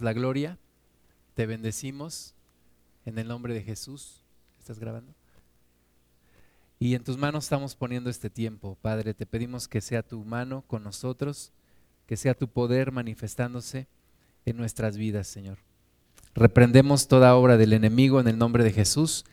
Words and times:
la 0.00 0.12
gloria, 0.12 0.58
te 1.34 1.46
bendecimos 1.46 2.34
en 3.04 3.18
el 3.18 3.28
nombre 3.28 3.54
de 3.54 3.62
Jesús. 3.62 4.22
¿Estás 4.58 4.78
grabando? 4.78 5.14
Y 6.78 6.94
en 6.94 7.04
tus 7.04 7.18
manos 7.18 7.44
estamos 7.44 7.76
poniendo 7.76 8.10
este 8.10 8.30
tiempo, 8.30 8.78
Padre. 8.80 9.14
Te 9.14 9.26
pedimos 9.26 9.68
que 9.68 9.80
sea 9.80 10.02
tu 10.02 10.24
mano 10.24 10.64
con 10.66 10.82
nosotros, 10.82 11.52
que 12.06 12.16
sea 12.16 12.34
tu 12.34 12.48
poder 12.48 12.92
manifestándose 12.92 13.86
en 14.44 14.56
nuestras 14.56 14.96
vidas, 14.96 15.26
Señor. 15.26 15.58
Reprendemos 16.34 17.06
toda 17.06 17.36
obra 17.36 17.56
del 17.56 17.72
enemigo 17.72 18.20
en 18.20 18.28
el 18.28 18.38
nombre 18.38 18.64
de 18.64 18.72
Jesús 18.72 19.24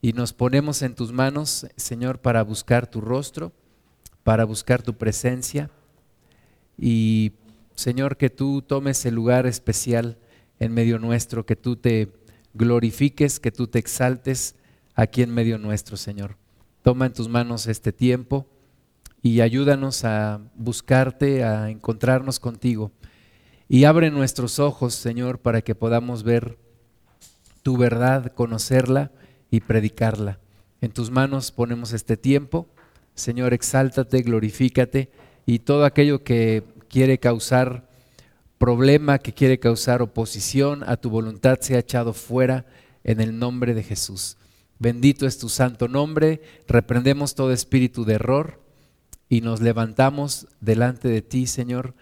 y 0.00 0.12
nos 0.12 0.32
ponemos 0.32 0.82
en 0.82 0.94
tus 0.94 1.12
manos, 1.12 1.66
Señor, 1.76 2.20
para 2.20 2.42
buscar 2.42 2.86
tu 2.86 3.00
rostro, 3.00 3.52
para 4.22 4.44
buscar 4.44 4.82
tu 4.82 4.94
presencia 4.94 5.70
y 6.78 7.32
Señor, 7.76 8.16
que 8.16 8.30
tú 8.30 8.62
tomes 8.62 9.04
el 9.04 9.14
lugar 9.14 9.46
especial 9.46 10.16
en 10.58 10.72
medio 10.72 10.98
nuestro, 10.98 11.44
que 11.44 11.56
tú 11.56 11.76
te 11.76 12.08
glorifiques, 12.54 13.38
que 13.38 13.52
tú 13.52 13.66
te 13.66 13.78
exaltes 13.78 14.56
aquí 14.94 15.22
en 15.22 15.30
medio 15.30 15.58
nuestro, 15.58 15.98
Señor. 15.98 16.36
Toma 16.82 17.06
en 17.06 17.12
tus 17.12 17.28
manos 17.28 17.66
este 17.66 17.92
tiempo 17.92 18.46
y 19.22 19.42
ayúdanos 19.42 20.04
a 20.04 20.40
buscarte, 20.54 21.44
a 21.44 21.68
encontrarnos 21.68 22.40
contigo. 22.40 22.92
Y 23.68 23.84
abre 23.84 24.10
nuestros 24.10 24.58
ojos, 24.58 24.94
Señor, 24.94 25.40
para 25.40 25.60
que 25.60 25.74
podamos 25.74 26.22
ver 26.22 26.56
tu 27.62 27.76
verdad, 27.76 28.32
conocerla 28.32 29.12
y 29.50 29.60
predicarla. 29.60 30.38
En 30.80 30.92
tus 30.92 31.10
manos 31.10 31.52
ponemos 31.52 31.92
este 31.92 32.16
tiempo. 32.16 32.68
Señor, 33.14 33.52
exáltate, 33.52 34.22
glorifícate 34.22 35.10
y 35.44 35.58
todo 35.58 35.84
aquello 35.84 36.24
que 36.24 36.75
quiere 36.96 37.18
causar 37.18 37.86
problema, 38.56 39.18
que 39.18 39.34
quiere 39.34 39.58
causar 39.58 40.00
oposición 40.00 40.82
a 40.82 40.96
tu 40.96 41.10
voluntad, 41.10 41.58
sea 41.60 41.80
echado 41.80 42.14
fuera 42.14 42.64
en 43.04 43.20
el 43.20 43.38
nombre 43.38 43.74
de 43.74 43.82
Jesús. 43.82 44.38
Bendito 44.78 45.26
es 45.26 45.36
tu 45.36 45.50
santo 45.50 45.88
nombre, 45.88 46.40
reprendemos 46.66 47.34
todo 47.34 47.52
espíritu 47.52 48.06
de 48.06 48.14
error 48.14 48.62
y 49.28 49.42
nos 49.42 49.60
levantamos 49.60 50.46
delante 50.62 51.08
de 51.08 51.20
ti, 51.20 51.46
Señor, 51.46 51.92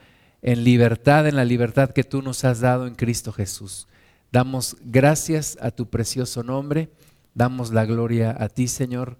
en 0.42 0.62
libertad, 0.62 1.26
en 1.26 1.34
la 1.34 1.44
libertad 1.44 1.90
que 1.90 2.04
tú 2.04 2.22
nos 2.22 2.44
has 2.44 2.60
dado 2.60 2.86
en 2.86 2.94
Cristo 2.94 3.32
Jesús. 3.32 3.88
Damos 4.30 4.76
gracias 4.84 5.58
a 5.60 5.72
tu 5.72 5.90
precioso 5.90 6.44
nombre, 6.44 6.88
damos 7.34 7.72
la 7.72 7.84
gloria 7.84 8.36
a 8.38 8.48
ti, 8.48 8.68
Señor, 8.68 9.18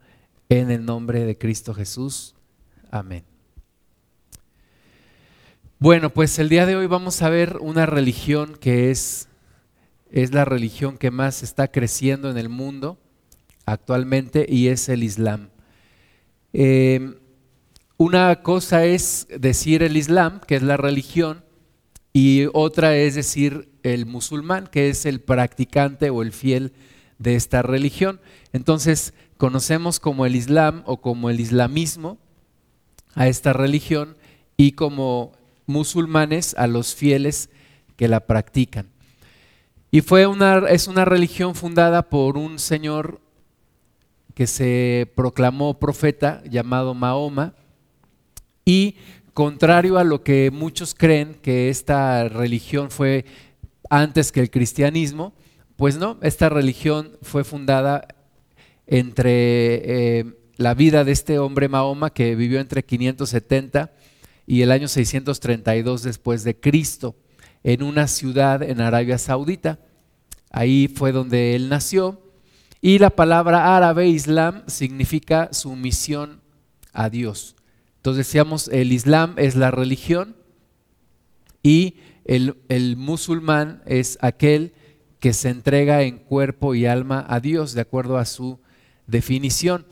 en 0.48 0.70
el 0.70 0.84
nombre 0.84 1.24
de 1.24 1.36
Cristo 1.36 1.74
Jesús. 1.74 2.36
Amén. 2.92 3.33
Bueno, 5.80 6.11
pues 6.11 6.39
el 6.39 6.48
día 6.48 6.67
de 6.67 6.77
hoy 6.77 6.86
vamos 6.86 7.20
a 7.20 7.28
ver 7.28 7.58
una 7.61 7.84
religión 7.84 8.56
que 8.61 8.92
es, 8.92 9.28
es 10.11 10.33
la 10.33 10.44
religión 10.44 10.97
que 10.97 11.11
más 11.11 11.42
está 11.42 11.69
creciendo 11.69 12.30
en 12.30 12.39
el 12.39 12.48
mundo 12.48 12.97
actualmente 13.67 14.47
y 14.48 14.69
es 14.69 14.89
el 14.89 15.02
Islam. 15.02 15.50
Eh, 16.52 17.19
una 17.97 18.42
cosa 18.42 18.84
es 18.84 19.27
decir 19.36 19.83
el 19.83 19.97
Islam, 19.97 20.41
que 20.47 20.55
es 20.55 20.62
la 20.62 20.77
religión, 20.77 21.45
y 22.12 22.47
otra 22.52 22.97
es 22.97 23.17
decir 23.17 23.69
el 23.83 24.06
musulmán, 24.06 24.69
que 24.69 24.89
es 24.89 25.05
el 25.05 25.20
practicante 25.20 26.08
o 26.08 26.22
el 26.22 26.33
fiel 26.33 26.72
de 27.19 27.34
esta 27.34 27.62
religión. 27.62 28.20
Entonces, 28.52 29.12
conocemos 29.36 29.98
como 29.98 30.25
el 30.25 30.36
Islam 30.36 30.84
o 30.86 31.00
como 31.00 31.30
el 31.30 31.41
islamismo 31.41 32.17
a 33.14 33.27
esta 33.27 33.52
religión 33.52 34.17
y 34.56 34.72
como 34.72 35.33
musulmanes 35.66 36.54
a 36.56 36.66
los 36.66 36.94
fieles 36.94 37.50
que 37.96 38.08
la 38.08 38.20
practican. 38.26 38.88
Y 39.90 40.00
fue 40.00 40.26
una, 40.26 40.58
es 40.68 40.88
una 40.88 41.04
religión 41.04 41.54
fundada 41.54 42.08
por 42.08 42.36
un 42.36 42.58
señor 42.58 43.20
que 44.34 44.46
se 44.46 45.12
proclamó 45.14 45.78
profeta 45.78 46.42
llamado 46.50 46.94
Mahoma 46.94 47.55
y 48.64 48.96
contrario 49.33 49.98
a 49.98 50.05
lo 50.05 50.22
que 50.22 50.50
muchos 50.52 50.94
creen 50.94 51.34
que 51.34 51.68
esta 51.68 52.28
religión 52.28 52.90
fue 52.90 53.24
antes 53.90 54.33
que 54.33 54.40
el 54.40 54.50
cristianismo, 54.50 55.34
pues 55.77 55.96
no, 55.96 56.18
esta 56.22 56.48
religión 56.48 57.16
fue 57.22 57.44
fundada 57.44 58.08
entre 58.86 60.18
eh, 60.18 60.24
la 60.56 60.74
vida 60.74 61.05
de 61.05 61.12
este 61.12 61.39
hombre 61.39 61.68
Mahoma 61.68 62.10
que 62.10 62.34
vivió 62.34 62.60
entre 62.60 62.84
570 62.84 63.92
y 64.46 64.62
el 64.62 64.70
año 64.70 64.88
632 64.88 66.02
después 66.02 66.44
de 66.44 66.58
Cristo 66.58 67.16
en 67.62 67.82
una 67.82 68.08
ciudad 68.08 68.62
en 68.62 68.80
Arabia 68.80 69.18
Saudita. 69.18 69.78
Ahí 70.50 70.88
fue 70.88 71.12
donde 71.12 71.56
él 71.56 71.68
nació 71.68 72.20
y 72.80 72.98
la 72.98 73.10
palabra 73.10 73.77
árabe 73.77 74.08
Islam 74.08 74.62
significa 74.66 75.48
sumisión 75.52 76.42
a 76.92 77.08
Dios. 77.08 77.56
Entonces 77.96 78.27
decíamos, 78.27 78.68
el 78.68 78.92
Islam 78.92 79.34
es 79.38 79.56
la 79.56 79.70
religión 79.70 80.36
y 81.62 81.96
el, 82.27 82.58
el 82.68 82.96
musulmán 82.96 83.83
es 83.86 84.18
aquel 84.20 84.74
que 85.18 85.33
se 85.33 85.48
entrega 85.48 86.02
en 86.02 86.18
cuerpo 86.18 86.74
y 86.74 86.84
alma 86.84 87.24
a 87.27 87.40
Dios, 87.40 87.72
de 87.72 87.80
acuerdo 87.80 88.18
a 88.18 88.27
su 88.27 88.60
definición. 89.06 89.86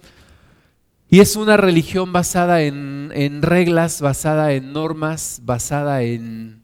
Y 1.13 1.21
es 1.21 1.37
una 1.37 1.59
religión 1.59 2.11
basada 2.11 2.63
en, 2.63 3.43
reglas, 3.43 4.01
basada 4.01 4.55
en 4.55 4.73
normas, 4.73 5.43
basada 5.45 6.03
en 6.05 6.63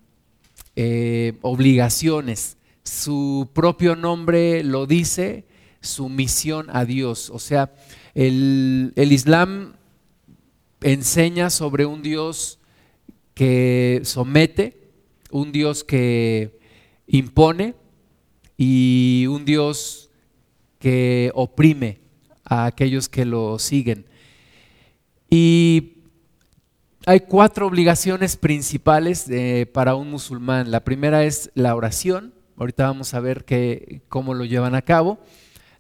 eh, 0.75 1.35
obligaciones. 1.43 2.57
Su 2.83 3.51
propio 3.53 3.95
nombre 3.95 4.65
lo 4.65 4.87
dice, 4.87 5.45
su 5.83 6.09
misión 6.09 6.69
a 6.71 6.87
Dios. 6.87 7.29
O 7.29 7.39
sea, 7.39 7.75
el, 8.15 8.95
el 8.97 9.13
Islam 9.13 9.75
enseña 10.81 11.51
sobre 11.51 11.85
un 11.85 12.01
Dios 12.01 12.59
que 13.35 14.01
somete, 14.05 14.81
un 15.31 15.53
Dios 15.53 15.85
que 15.85 16.59
impone 17.07 17.75
y 18.57 19.27
un 19.29 19.45
Dios 19.45 20.09
que 20.79 21.33
oprime 21.35 22.01
a 22.47 22.65
aquellos 22.65 23.11
que 23.11 23.27
lo 23.27 23.59
siguen. 23.59 24.09
Y 25.31 25.99
hay 27.07 27.21
cuatro 27.21 27.67
obligaciones 27.67 28.37
principales 28.37 29.29
eh, 29.31 29.67
para 29.73 29.95
un 29.95 30.11
musulmán. 30.11 30.71
La 30.71 30.85
primera 30.85 31.25
es 31.25 31.51
la 31.55 31.75
oración. 31.75 32.35
Ahorita 32.57 32.87
vamos 32.87 33.15
a 33.15 33.21
ver 33.21 33.45
cómo 34.09 34.35
lo 34.35 34.45
llevan 34.45 34.75
a 34.75 34.83
cabo. 34.83 35.19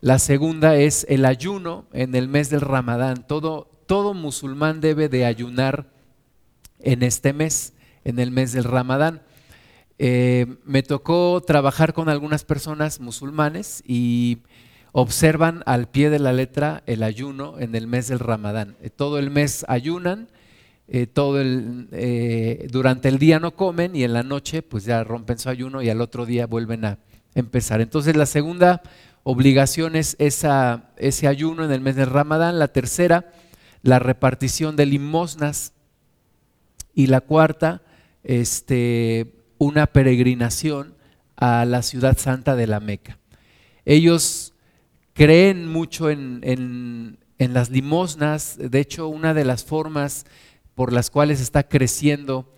La 0.00 0.19
segunda 0.19 0.76
es 0.76 1.04
el 1.09 1.25
ayuno 1.25 1.86
en 1.92 2.14
el 2.14 2.28
mes 2.28 2.50
del 2.50 2.60
Ramadán. 2.60 3.26
Todo, 3.26 3.69
todo 3.86 4.14
musulmán 4.14 4.81
debe 4.81 5.09
de 5.09 5.25
ayunar 5.25 5.91
en 6.78 7.03
este 7.03 7.32
mes, 7.32 7.72
en 8.04 8.20
el 8.20 8.30
mes 8.30 8.53
del 8.53 8.65
Ramadán. 8.65 9.22
Eh, 9.98 10.47
me 10.65 10.84
tocó 10.84 11.42
trabajar 11.44 11.92
con 11.92 12.09
algunas 12.09 12.44
personas 12.44 13.00
musulmanes 13.00 13.82
y 13.84 14.38
observan 14.93 15.62
al 15.66 15.88
pie 15.88 16.10
de 16.10 16.19
la 16.19 16.32
letra 16.32 16.82
el 16.87 17.03
ayuno 17.03 17.59
en 17.59 17.75
el 17.75 17.87
mes 17.87 18.09
del 18.09 18.19
Ramadán. 18.19 18.76
Eh, 18.81 18.91
todo 18.91 19.19
el 19.19 19.31
mes 19.31 19.65
ayunan, 19.69 20.28
eh, 20.88 21.06
todo 21.06 21.41
eh, 21.41 22.66
durante 22.71 23.09
el 23.09 23.19
día 23.19 23.41
no 23.41 23.54
comen 23.54 23.94
y 23.94 24.04
en 24.04 24.12
la 24.12 24.22
noche 24.22 24.62
pues 24.62 24.84
ya 24.84 25.04
rompen 25.04 25.38
su 25.38 25.48
ayuno 25.48 25.82
y 25.82 25.91
al 25.91 26.00
otro 26.00 26.27
día 26.27 26.47
vuelven 26.47 26.84
a 26.84 26.98
empezar. 27.34 27.81
Entonces 27.81 28.16
la 28.16 28.27
segunda 28.27 28.82
obligación 29.22 29.97
es 29.97 30.16
esa, 30.19 30.91
ese 30.97 31.28
ayuno 31.28 31.65
en 31.65 31.72
el 31.72 31.81
mes 31.81 31.97
del 31.97 32.10
Ramadán. 32.10 32.59
La 32.59 32.69
tercera, 32.69 33.31
la 33.82 33.98
repartición 33.98 34.77
de 34.77 34.87
limosnas. 34.87 35.72
Y 36.94 37.06
la 37.06 37.21
cuarta, 37.21 37.82
este, 38.25 39.32
una 39.59 39.87
peregrinación 39.87 40.94
a 41.37 41.65
la 41.65 41.82
ciudad 41.82 42.19
santa 42.19 42.57
de 42.57 42.66
la 42.66 42.80
Meca. 42.80 43.18
Ellos 43.84 44.54
creen 45.18 45.66
mucho 45.66 46.10
en, 46.10 47.18
las 47.38 47.70
limosnas. 47.70 48.56
De 48.56 48.78
hecho, 48.78 49.09
una 49.09 49.34
de 49.34 49.44
las 49.44 49.65
formas 49.65 50.26
por 50.76 50.92
las 50.92 51.10
cuales 51.10 51.41
está 51.41 51.65
creciendo 51.65 52.54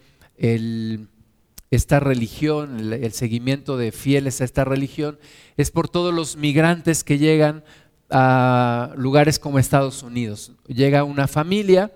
esta 1.71 2.01
religión, 2.01 2.93
el, 2.93 3.13
seguimiento 3.13 3.79
de 3.79 3.93
fieles 3.93 4.43
a 4.43 4.45
esta 4.45 4.65
religión, 4.65 5.19
es 5.57 5.71
por 5.71 5.89
todos 5.89 6.13
los 6.13 6.37
migrantes 6.37 7.03
que 7.03 7.17
llegan 7.17 7.65
a 8.11 8.93
lugares 8.95 9.39
como 9.39 9.59
Estados 9.59 10.03
Unidos. 10.03 10.53
Llega 10.67 11.03
una 11.03 11.29
familia, 11.29 11.91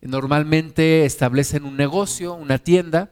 normalmente 0.00 1.04
establecen 1.04 1.64
un 1.64 1.76
negocio, 1.76 2.34
una 2.34 2.58
tienda, 2.58 3.08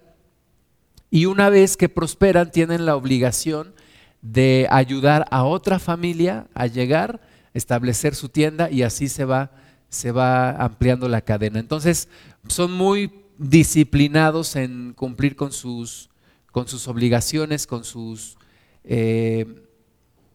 y 1.09 1.27
una 1.27 1.51
vez 1.51 1.77
que 1.77 1.89
prosperan 1.89 2.51
tienen 2.51 2.85
la 2.85 2.97
obligación 2.97 3.75
de 4.23 4.67
ayudar 4.71 5.27
a 5.31 5.45
otra 5.45 5.79
familia 5.79 6.47
a 6.55 6.67
llegar, 6.67 7.21
establecer 7.55 8.15
su 8.15 8.29
tienda 8.29 8.71
y 8.71 8.83
así 8.83 9.09
se 9.09 9.25
va, 9.25 9.51
se 9.89 10.13
va 10.13 10.51
ampliando 10.51 11.09
la 11.09 11.23
cadena. 11.23 11.59
Entonces, 11.59 12.09
son 12.47 12.73
muy 12.73 13.13
disciplinados 13.39 14.57
en 14.57 14.93
cumplir 14.93 15.37
con 15.37 15.53
sus, 15.53 16.11
con 16.53 16.69
sus 16.69 16.89
obligaciones, 16.89 17.67
con 17.67 17.85
sus 17.85 18.37
eh, 18.85 19.47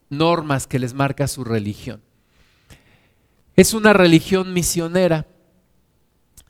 normas 0.10 0.68
que 0.68 0.80
les 0.80 0.94
marca 0.94 1.28
su 1.28 1.44
religión. 1.44 2.02
Es 3.56 3.74
una 3.74 3.94
religión 3.94 4.54
misionera, 4.54 5.28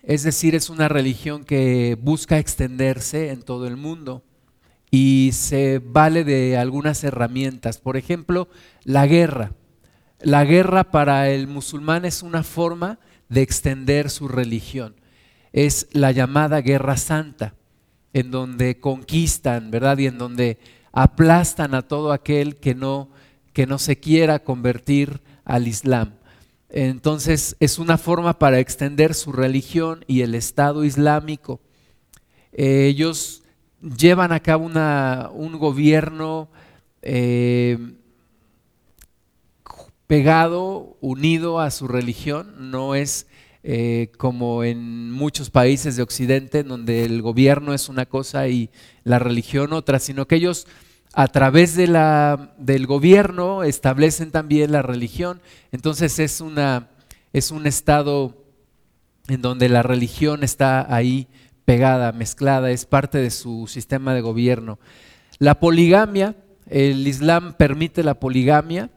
es 0.02 0.24
decir, 0.24 0.56
es 0.56 0.70
una 0.70 0.88
religión 0.88 1.44
que 1.44 1.98
busca 2.02 2.40
extenderse 2.40 3.30
en 3.30 3.44
todo 3.44 3.68
el 3.68 3.76
mundo 3.76 4.24
y 4.98 5.34
se 5.34 5.80
vale 5.80 6.24
de 6.24 6.56
algunas 6.56 7.04
herramientas. 7.04 7.80
Por 7.80 7.98
ejemplo, 7.98 8.48
la 8.86 9.06
guerra. 9.08 9.52
La 10.22 10.46
guerra 10.46 10.86
para 10.86 11.30
el 11.30 11.48
musulmán 11.48 12.06
es 12.06 12.24
una 12.24 12.44
forma 12.44 13.00
de 13.28 13.42
extender 13.42 14.10
su 14.10 14.30
religión. 14.30 14.96
Es 15.52 15.90
la 15.92 16.14
llamada 16.14 16.62
guerra 16.62 16.96
santa, 16.96 17.56
en 18.14 18.32
donde 18.32 18.80
conquistan, 18.80 19.70
¿verdad? 19.70 19.98
Y 19.98 20.08
en 20.08 20.18
donde 20.18 20.60
aplastan 20.94 21.76
a 21.76 21.82
todo 21.82 22.14
aquel 22.14 22.56
que 22.56 22.74
no, 22.74 23.10
que 23.52 23.68
no 23.68 23.80
se 23.80 24.00
quiera 24.00 24.40
convertir 24.40 25.20
al 25.44 25.68
Islam. 25.68 26.14
Entonces 26.70 27.58
es 27.60 27.80
una 27.80 27.98
forma 27.98 28.40
para 28.40 28.60
extender 28.60 29.14
su 29.14 29.34
religión 29.34 30.06
y 30.08 30.22
el 30.22 30.36
Estado 30.36 30.86
Islámico. 30.86 31.60
Ellos 32.54 33.42
llevan 33.86 34.32
a 34.32 34.40
cabo 34.40 34.66
un 34.66 35.60
gobierno 35.60 36.50
eh, 37.02 37.78
pegado, 40.08 40.98
unido 41.02 41.60
a 41.60 41.70
su 41.72 41.88
religión, 41.88 42.72
no 42.72 42.96
es 42.96 43.28
eh, 43.64 44.12
como 44.18 44.64
en 44.64 45.12
muchos 45.12 45.50
países 45.50 45.96
de 45.96 46.04
Occidente, 46.04 46.64
donde 46.64 47.06
el 47.06 47.22
gobierno 47.22 47.74
es 47.74 47.90
una 47.90 48.06
cosa 48.06 48.48
y 48.48 48.70
la 49.04 49.20
religión 49.20 49.74
otra, 49.74 50.00
sino 50.00 50.28
que 50.28 50.36
ellos 50.36 50.68
a 51.14 51.28
través 51.28 51.76
de 51.76 51.88
la, 51.88 52.54
del 52.58 52.88
gobierno 52.88 53.64
establecen 53.64 54.32
también 54.32 54.72
la 54.72 54.82
religión. 54.82 55.42
Entonces 55.72 56.20
es, 56.20 56.42
una, 56.42 56.90
es 57.34 57.52
un 57.52 57.66
estado 57.68 58.44
en 59.28 59.42
donde 59.42 59.70
la 59.70 59.82
religión 59.82 60.44
está 60.44 60.94
ahí 60.94 61.28
pegada, 61.66 62.12
mezclada, 62.12 62.72
es 62.72 62.86
parte 62.86 63.18
de 63.18 63.32
su 63.32 63.68
sistema 63.68 64.14
de 64.14 64.22
gobierno. 64.22 64.80
La 65.40 65.60
poligamia, 65.60 66.36
el 66.68 67.08
Islam 67.08 67.54
permite 67.58 68.04
la 68.04 68.20
poligamia, 68.20 68.90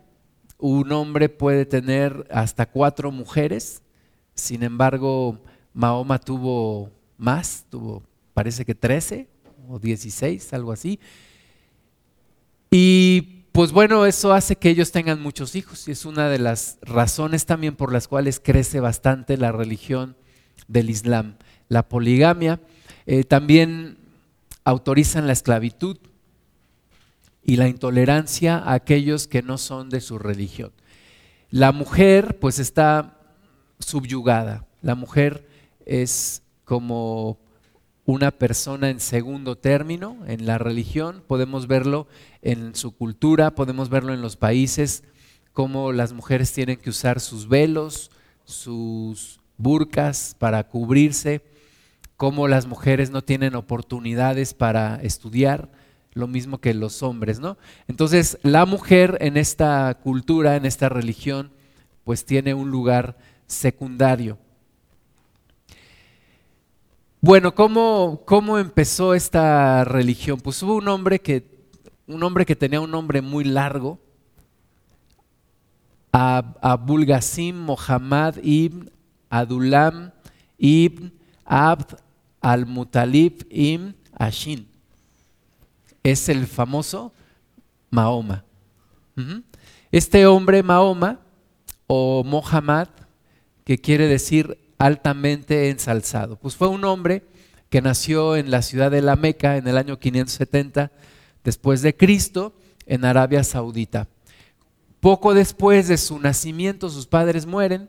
un 0.59 0.93
hombre 0.93 1.29
puede 1.29 1.67
tener 1.67 2.27
hasta 2.31 2.67
cuatro 2.67 3.11
mujeres, 3.11 3.83
sin 4.35 4.63
embargo 4.63 5.41
Mahoma 5.73 6.19
tuvo 6.19 6.91
más, 7.17 7.65
tuvo 7.71 8.03
parece 8.35 8.65
que 8.65 8.75
13 8.75 9.29
o 9.69 9.79
16, 9.79 10.53
algo 10.53 10.73
así. 10.73 11.01
Y 12.71 13.45
pues 13.53 13.73
bueno, 13.73 14.07
eso 14.07 14.33
hace 14.33 14.57
que 14.57 14.71
ellos 14.71 14.93
tengan 14.93 15.21
muchos 15.21 15.57
hijos 15.57 15.89
y 15.89 15.93
es 15.93 16.05
una 16.05 16.29
de 16.29 16.39
las 16.39 16.79
razones 16.83 17.47
también 17.47 17.75
por 17.75 17.93
las 17.93 18.07
cuales 18.07 18.41
crece 18.41 18.79
bastante 18.81 19.37
la 19.37 19.53
religión 19.53 20.17
del 20.69 20.91
Islam. 20.91 21.37
La 21.69 21.89
poligamia 21.89 22.61
eh, 23.07 23.25
también 23.25 23.99
autorizan 24.65 25.27
la 25.27 25.33
esclavitud 25.33 25.97
y 27.43 27.57
la 27.57 27.69
intolerancia 27.69 28.59
a 28.59 28.75
aquellos 28.75 29.27
que 29.27 29.43
no 29.43 29.57
son 29.57 29.89
de 29.89 30.01
su 30.01 30.19
religión. 30.19 30.73
La 31.51 31.73
mujer 31.73 32.39
pues 32.39 32.59
está 32.59 33.19
subyugada, 33.79 34.67
la 34.83 34.95
mujer 34.95 35.49
es 35.87 36.43
como 36.65 37.39
una 38.05 38.31
persona 38.31 38.91
en 38.91 39.01
segundo 39.01 39.57
término 39.57 40.19
en 40.27 40.47
la 40.47 40.59
religión, 40.59 41.23
podemos 41.27 41.67
verlo 41.67 42.07
en 42.43 42.75
su 42.75 42.93
cultura, 42.93 43.55
podemos 43.55 43.89
verlo 43.89 44.13
en 44.13 44.23
los 44.23 44.37
países, 44.37 45.05
cómo 45.53 45.93
las 45.93 46.13
mujeres 46.13 46.53
tienen 46.53 46.79
que 46.79 46.91
usar 46.91 47.21
sus 47.21 47.49
velos, 47.49 48.11
sus 48.45 49.41
burcas 49.57 50.37
para 50.39 50.69
cubrirse, 50.69 51.43
cómo 52.19 52.49
las 52.49 52.67
mujeres 52.67 53.11
no 53.11 53.23
tienen 53.23 53.55
oportunidades 53.55 54.53
para 54.53 54.97
estudiar, 54.97 55.71
lo 56.15 56.27
mismo 56.27 56.59
que 56.59 56.75
los 56.75 57.05
hombres, 57.05 57.39
¿no? 57.39 57.57
Entonces, 57.87 58.39
la 58.43 58.67
mujer 58.67 59.19
en 59.21 59.37
esta 59.37 59.97
cultura, 60.03 60.57
en 60.57 60.67
esta 60.67 60.89
religión, 60.89 61.53
pues 62.03 62.27
tiene 62.27 62.55
un 62.55 62.73
lugar 62.73 63.17
secundario. 63.47 64.37
Bueno, 67.21 67.55
¿cómo, 67.55 68.23
¿cómo, 68.25 68.59
empezó 68.59 69.15
esta 69.15 69.85
religión? 69.85 70.41
Pues 70.41 70.61
hubo 70.65 70.75
un 70.75 70.89
hombre 70.89 71.21
que, 71.21 71.69
un 72.09 72.21
hombre 72.25 72.45
que 72.45 72.57
tenía 72.57 72.81
un 72.81 72.91
nombre 72.91 73.23
muy 73.23 73.45
largo, 73.45 74.01
Abul 76.11 77.07
Ghasim 77.07 77.57
Mohammad 77.57 78.39
ibn 78.43 78.91
Adulam 79.31 80.11
ibn 80.59 81.13
Abd 81.45 82.08
al-Mutalib 82.41 83.47
ibn 83.51 83.97
Ashin. 84.13 84.69
Es 86.03 86.29
el 86.29 86.47
famoso 86.47 87.13
Mahoma. 87.91 88.45
Este 89.91 90.27
hombre 90.27 90.63
Mahoma 90.63 91.21
o 91.87 92.23
Mohammad, 92.25 92.89
que 93.65 93.79
quiere 93.79 94.07
decir 94.07 94.59
altamente 94.79 95.71
ensalzado. 95.71 96.37
Pues 96.37 96.57
fue 96.57 96.69
un 96.69 96.85
hombre 96.85 97.25
que 97.69 97.83
nació 97.83 98.37
en 98.37 98.51
la 98.51 98.63
ciudad 98.63 98.91
de 98.91 99.03
la 99.03 99.17
Meca 99.17 99.57
en 99.57 99.67
el 99.67 99.77
año 99.77 99.99
570 99.99 100.91
después 101.45 101.83
de 101.83 101.97
Cristo 101.97 102.55
en 102.87 103.05
Arabia 103.05 103.45
Saudita. 103.45 104.09
Poco 105.01 105.35
después 105.35 105.89
de 105.89 105.99
su 105.99 106.19
nacimiento 106.19 106.89
sus 106.91 107.07
padres 107.07 107.47
mueren, 107.47 107.89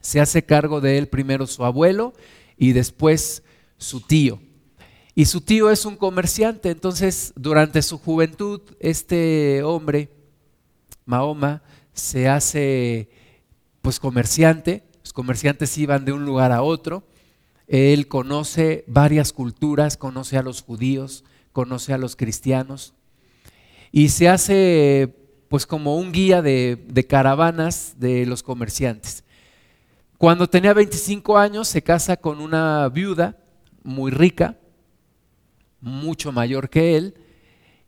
se 0.00 0.20
hace 0.20 0.44
cargo 0.44 0.80
de 0.80 0.98
él 0.98 1.08
primero 1.08 1.46
su 1.46 1.64
abuelo 1.64 2.12
y 2.56 2.72
después 2.72 3.42
su 3.76 4.00
tío. 4.00 4.40
Y 5.14 5.26
su 5.26 5.40
tío 5.40 5.70
es 5.70 5.84
un 5.84 5.96
comerciante, 5.96 6.70
entonces 6.70 7.32
durante 7.36 7.82
su 7.82 7.98
juventud 7.98 8.60
este 8.80 9.62
hombre, 9.62 10.10
Mahoma, 11.04 11.62
se 11.92 12.28
hace 12.28 13.08
pues 13.80 14.00
comerciante 14.00 14.82
los 15.04 15.12
comerciantes 15.12 15.76
iban 15.76 16.06
de 16.06 16.12
un 16.12 16.24
lugar 16.24 16.50
a 16.50 16.62
otro. 16.62 17.06
Él 17.66 18.08
conoce 18.08 18.84
varias 18.86 19.34
culturas, 19.34 19.98
conoce 19.98 20.38
a 20.38 20.42
los 20.42 20.62
judíos, 20.62 21.24
conoce 21.52 21.92
a 21.92 21.98
los 21.98 22.16
cristianos 22.16 22.94
y 23.92 24.08
se 24.08 24.30
hace 24.30 25.14
pues 25.48 25.66
como 25.66 25.98
un 25.98 26.10
guía 26.10 26.40
de, 26.40 26.82
de 26.88 27.06
caravanas 27.06 27.96
de 27.98 28.24
los 28.24 28.42
comerciantes. 28.42 29.23
Cuando 30.18 30.48
tenía 30.48 30.72
25 30.72 31.36
años 31.36 31.68
se 31.68 31.82
casa 31.82 32.16
con 32.16 32.40
una 32.40 32.88
viuda 32.88 33.36
muy 33.82 34.10
rica, 34.10 34.56
mucho 35.80 36.32
mayor 36.32 36.70
que 36.70 36.96
él, 36.96 37.14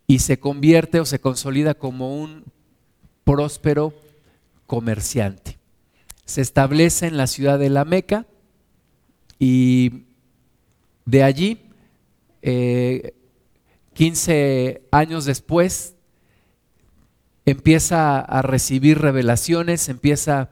y 0.06 0.18
se 0.20 0.38
convierte 0.38 1.00
o 1.00 1.04
se 1.04 1.20
consolida 1.20 1.74
como 1.74 2.16
un 2.16 2.44
próspero 3.24 3.94
comerciante. 4.66 5.58
Se 6.24 6.40
establece 6.40 7.06
en 7.06 7.16
la 7.16 7.26
ciudad 7.26 7.58
de 7.58 7.70
la 7.70 7.84
Meca 7.84 8.26
y 9.38 10.04
de 11.04 11.22
allí, 11.22 11.60
15 12.42 14.32
eh, 14.32 14.82
años 14.90 15.24
después, 15.24 15.94
empieza 17.44 18.18
a 18.18 18.42
recibir 18.42 18.98
revelaciones, 18.98 19.88
empieza 19.88 20.40
a 20.40 20.50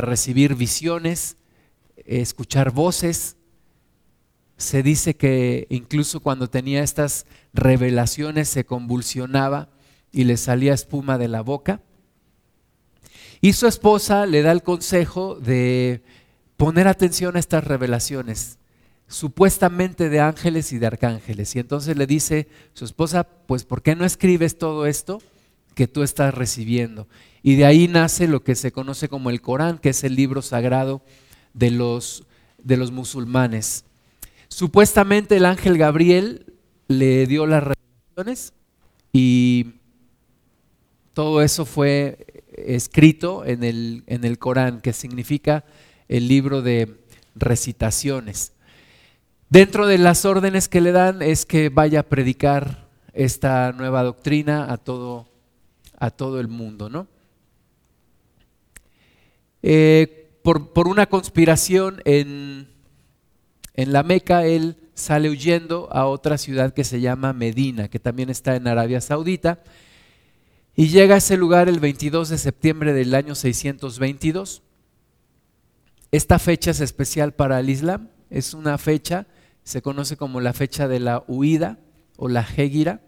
recibir 0.00 0.54
visiones, 0.54 1.36
escuchar 2.06 2.70
voces. 2.70 3.36
Se 4.56 4.82
dice 4.82 5.16
que 5.16 5.66
incluso 5.70 6.20
cuando 6.20 6.48
tenía 6.48 6.82
estas 6.82 7.26
revelaciones 7.52 8.48
se 8.48 8.64
convulsionaba 8.64 9.68
y 10.12 10.24
le 10.24 10.36
salía 10.36 10.74
espuma 10.74 11.18
de 11.18 11.28
la 11.28 11.40
boca. 11.40 11.80
Y 13.40 13.54
su 13.54 13.66
esposa 13.66 14.26
le 14.26 14.42
da 14.42 14.52
el 14.52 14.62
consejo 14.62 15.34
de 15.34 16.02
poner 16.56 16.88
atención 16.88 17.36
a 17.36 17.38
estas 17.38 17.64
revelaciones, 17.64 18.58
supuestamente 19.08 20.10
de 20.10 20.20
ángeles 20.20 20.72
y 20.72 20.78
de 20.78 20.86
arcángeles. 20.86 21.56
Y 21.56 21.58
entonces 21.58 21.96
le 21.96 22.06
dice 22.06 22.48
su 22.74 22.84
esposa, 22.84 23.24
pues 23.24 23.64
¿por 23.64 23.82
qué 23.82 23.96
no 23.96 24.04
escribes 24.04 24.58
todo 24.58 24.84
esto 24.84 25.22
que 25.74 25.88
tú 25.88 26.02
estás 26.02 26.34
recibiendo? 26.34 27.08
Y 27.42 27.56
de 27.56 27.64
ahí 27.64 27.88
nace 27.88 28.28
lo 28.28 28.42
que 28.42 28.54
se 28.54 28.72
conoce 28.72 29.08
como 29.08 29.30
el 29.30 29.40
Corán, 29.40 29.78
que 29.78 29.90
es 29.90 30.04
el 30.04 30.14
libro 30.14 30.42
sagrado 30.42 31.02
de 31.54 31.70
los, 31.70 32.24
de 32.58 32.76
los 32.76 32.92
musulmanes. 32.92 33.84
Supuestamente 34.48 35.36
el 35.36 35.46
ángel 35.46 35.78
Gabriel 35.78 36.54
le 36.88 37.26
dio 37.26 37.46
las 37.46 37.62
revelaciones 37.62 38.52
y 39.12 39.74
todo 41.14 41.42
eso 41.42 41.64
fue 41.64 42.26
escrito 42.52 43.44
en 43.44 43.64
el, 43.64 44.04
en 44.06 44.24
el 44.24 44.38
Corán, 44.38 44.80
que 44.80 44.92
significa 44.92 45.64
el 46.08 46.28
libro 46.28 46.62
de 46.62 46.98
recitaciones. 47.34 48.52
Dentro 49.48 49.86
de 49.86 49.98
las 49.98 50.24
órdenes 50.24 50.68
que 50.68 50.80
le 50.80 50.92
dan 50.92 51.22
es 51.22 51.46
que 51.46 51.70
vaya 51.70 52.00
a 52.00 52.04
predicar 52.04 52.88
esta 53.12 53.72
nueva 53.72 54.02
doctrina 54.02 54.72
a 54.72 54.76
todo, 54.76 55.26
a 55.98 56.10
todo 56.10 56.38
el 56.40 56.48
mundo, 56.48 56.88
¿no? 56.88 57.08
Eh, 59.62 60.38
por, 60.42 60.72
por, 60.72 60.88
una 60.88 61.06
conspiración 61.06 62.00
en, 62.04 62.68
en 63.74 63.92
la 63.92 64.02
Meca, 64.02 64.46
él 64.46 64.76
sale 64.94 65.30
huyendo 65.30 65.88
a 65.92 66.06
otra 66.06 66.38
ciudad 66.38 66.72
que 66.72 66.84
se 66.84 67.00
llama 67.00 67.32
Medina, 67.32 67.88
que 67.88 67.98
también 67.98 68.30
está 68.30 68.56
en 68.56 68.68
Arabia 68.68 69.00
Saudita, 69.00 69.62
y 70.76 70.88
llega 70.88 71.16
a 71.16 71.18
ese 71.18 71.36
lugar 71.36 71.68
el 71.68 71.80
22 71.80 72.28
de 72.28 72.38
septiembre 72.38 72.92
del 72.92 73.14
año 73.14 73.34
622. 73.34 74.62
Esta 76.12 76.38
fecha 76.38 76.70
es 76.70 76.80
especial 76.80 77.32
para 77.32 77.60
el 77.60 77.70
Islam, 77.70 78.08
es 78.30 78.54
una 78.54 78.78
fecha, 78.78 79.26
se 79.62 79.82
conoce 79.82 80.16
como 80.16 80.40
la 80.40 80.52
fecha 80.52 80.88
de 80.88 81.00
la 81.00 81.24
huida 81.26 81.78
o 82.16 82.28
la 82.28 82.46
Hegira, 82.56 83.00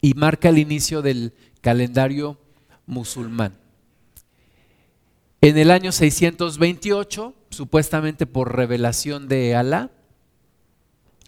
y 0.00 0.14
marca 0.14 0.48
el 0.48 0.58
inicio 0.58 1.02
del 1.02 1.32
calendario 1.60 2.38
musulmán. 2.86 3.61
En 5.44 5.58
el 5.58 5.72
año 5.72 5.90
628, 5.90 7.34
supuestamente 7.50 8.26
por 8.26 8.54
revelación 8.54 9.26
de 9.26 9.56
Alá, 9.56 9.90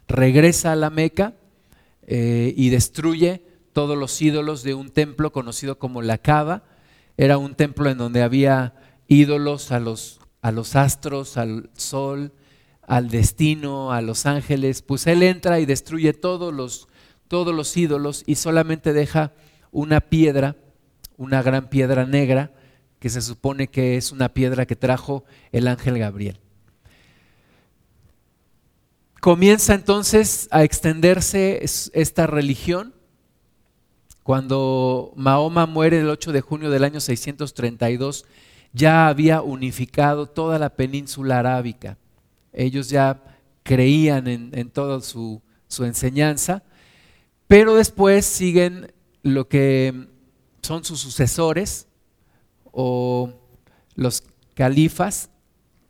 regresa 0.06 0.71
a 0.71 0.76
la 0.76 0.88
Meca 0.88 1.35
eh, 2.06 2.54
y 2.56 2.68
destruye 2.71 3.42
todos 3.73 3.99
los 3.99 4.23
ídolos 4.23 4.62
de 4.62 4.75
un 4.75 4.90
templo 4.90 5.33
conocido 5.33 5.80
como 5.80 6.00
la 6.00 6.18
Cava. 6.18 6.62
Era 7.16 7.38
un 7.38 7.56
templo 7.56 7.90
en 7.90 7.99
donde 7.99 8.23
había 8.23 8.75
ídolos 9.09 9.73
a 9.73 9.80
los, 9.80 10.21
a 10.42 10.52
los 10.52 10.76
astros, 10.76 11.37
al 11.37 11.71
sol, 11.75 12.30
al 12.83 13.11
destino, 13.11 13.92
a 13.92 14.00
los 14.00 14.26
ángeles. 14.26 14.83
Pues 14.83 15.09
él 15.09 15.25
entra 15.25 15.59
y 15.59 15.66
destruye 15.66 16.12
todos 16.12 16.54
los 16.54 16.87
todos 17.26 17.52
los 17.52 17.76
ídolos 17.76 18.23
y 18.26 18.37
solamente 18.37 18.92
deja 18.92 19.33
una 19.73 20.00
piedra, 20.00 20.54
una 21.16 21.42
gran 21.42 21.68
piedra 21.68 22.06
negra, 22.06 22.52
que 23.04 23.11
se 23.11 23.20
supone 23.20 23.68
que 23.68 23.99
es 23.99 24.12
una 24.12 24.30
piedra 24.30 24.64
que 24.64 24.76
trajo 24.76 25.25
el 25.52 25.68
ángel 25.68 25.99
Gabriel. 25.99 26.40
Comienza 29.20 29.75
entonces 29.75 30.49
a 30.50 30.64
extenderse 30.64 31.61
esta 31.62 32.26
religión. 32.26 32.94
Cuando 34.23 35.12
Mahoma 35.16 35.66
muere 35.66 36.00
el 36.00 36.08
8 36.08 36.32
de 36.32 36.40
junio 36.40 36.70
del 36.70 36.82
año 36.82 36.99
632, 36.99 38.25
ya 38.73 39.08
había 39.08 39.42
unificado 39.42 40.25
toda 40.25 40.58
la 40.58 40.70
península 40.70 41.40
arábica. 41.40 41.99
Ellos 42.54 42.88
ya 42.88 43.23
creían 43.64 44.28
en, 44.28 44.70
toda 44.70 45.02
su 45.02 45.42
enseñanza 45.80 46.62
pero 47.49 47.75
después 47.75 48.25
siguen 48.25 48.94
lo 49.23 49.49
que 49.49 50.08
son 50.62 50.84
sus 50.84 51.00
sucesores 51.00 51.88
o 52.75 53.33
los 53.95 54.25
califas, 54.54 55.31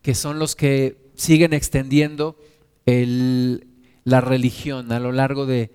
que 0.02 0.14
son 0.14 0.38
los 0.38 0.54
que 0.54 1.10
siguen 1.14 1.52
extendiendo 1.52 2.36
la 2.84 4.20
religión 4.20 4.92
a 4.92 5.00
lo 5.00 5.12
largo 5.12 5.46
de, 5.46 5.70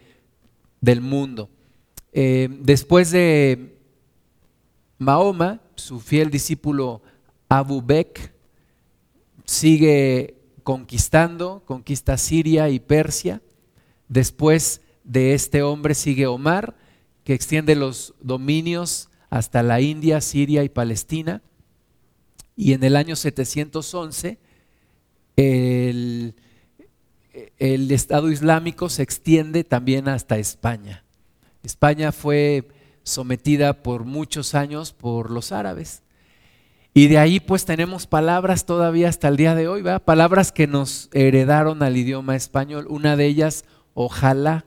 del 0.82 1.02
mundo. 1.02 1.50
Eh, 2.14 2.48
después 2.62 3.12
de 3.12 3.78
Mahoma, 5.00 5.62
su 5.76 6.00
fiel 6.00 6.30
discípulo 6.30 7.02
Abu 7.48 7.82
Bek 7.82 8.34
sigue 9.46 10.36
conquistando, 10.64 11.64
conquista 11.66 12.18
Siria 12.18 12.70
y 12.70 12.80
Persia. 12.80 13.42
Después 14.08 14.82
de 15.04 15.34
este 15.34 15.64
hombre 15.64 15.96
sigue 15.96 16.28
Omar, 16.28 16.76
que 17.24 17.34
extiende 17.34 17.76
los 17.76 18.14
dominios 18.22 19.09
hasta 19.30 19.64
la 19.64 19.82
India, 19.82 20.22
Siria 20.22 20.64
y 20.64 20.70
Palestina. 20.70 21.42
Y 22.56 22.74
en 22.74 22.84
el 22.84 22.96
año 22.96 23.16
711 23.16 24.38
el, 25.36 26.34
Estado 27.58 28.30
Islámico 28.30 28.90
se 28.90 29.04
extiende 29.04 29.64
también 29.64 30.08
hasta 30.10 30.38
España. 30.38 31.04
España 31.64 32.12
fue 32.12 32.68
sometida 33.04 33.82
por 33.82 34.04
muchos 34.04 34.56
años 34.56 34.94
por 34.94 35.32
los 35.32 35.52
árabes. 35.52 36.04
Y 36.94 37.08
de 37.08 37.18
ahí 37.18 37.40
pues 37.40 37.66
tenemos 37.66 38.08
palabras 38.08 38.66
todavía 38.66 39.08
hasta 39.10 39.30
el 39.30 39.38
día 39.38 39.56
de 39.56 39.68
hoy, 39.68 39.82
¿verdad? 39.82 40.04
palabras 40.04 40.52
que 40.52 40.68
nos 40.68 41.10
heredaron 41.14 41.84
al 41.84 41.96
idioma 41.96 42.36
español. 42.36 42.88
Una 42.90 43.16
de 43.16 43.28
ellas, 43.28 43.64
ojalá, 43.94 44.66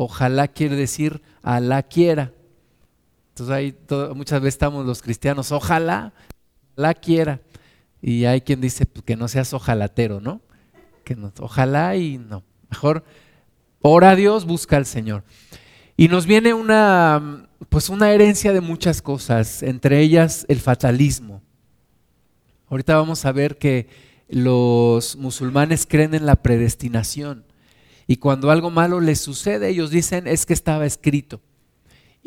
Ojalá 0.00 0.46
quiere 0.46 0.76
decir 0.76 1.22
Alá 1.42 1.82
quiera. 1.82 2.32
Entonces 3.40 3.54
ahí 3.54 3.76
muchas 4.14 4.40
veces 4.40 4.54
estamos 4.54 4.84
los 4.84 5.00
cristianos, 5.00 5.52
ojalá, 5.52 6.12
Alá 6.76 6.94
quiera. 6.94 7.40
Y 8.00 8.24
hay 8.24 8.40
quien 8.40 8.60
dice 8.60 8.86
pues, 8.86 9.04
que 9.04 9.16
no 9.16 9.26
seas 9.28 9.52
ojalatero, 9.52 10.20
¿no? 10.20 10.40
Que 11.04 11.16
no, 11.16 11.32
ojalá 11.40 11.96
y 11.96 12.18
no. 12.18 12.44
Mejor 12.70 13.04
ora 13.80 14.10
a 14.10 14.16
Dios, 14.16 14.44
busca 14.44 14.76
al 14.76 14.86
Señor. 14.86 15.24
Y 15.96 16.08
nos 16.08 16.26
viene 16.26 16.54
una, 16.54 17.48
pues 17.68 17.88
una 17.88 18.12
herencia 18.12 18.52
de 18.52 18.60
muchas 18.60 19.02
cosas, 19.02 19.62
entre 19.62 20.00
ellas 20.00 20.46
el 20.48 20.60
fatalismo. 20.60 21.42
Ahorita 22.68 22.96
vamos 22.96 23.24
a 23.24 23.32
ver 23.32 23.58
que 23.58 23.88
los 24.28 25.16
musulmanes 25.16 25.86
creen 25.86 26.14
en 26.14 26.26
la 26.26 26.36
predestinación. 26.36 27.44
Y 28.06 28.18
cuando 28.18 28.50
algo 28.50 28.70
malo 28.70 29.00
les 29.00 29.20
sucede, 29.20 29.68
ellos 29.68 29.90
dicen, 29.90 30.28
es 30.28 30.46
que 30.46 30.54
estaba 30.54 30.86
escrito. 30.86 31.40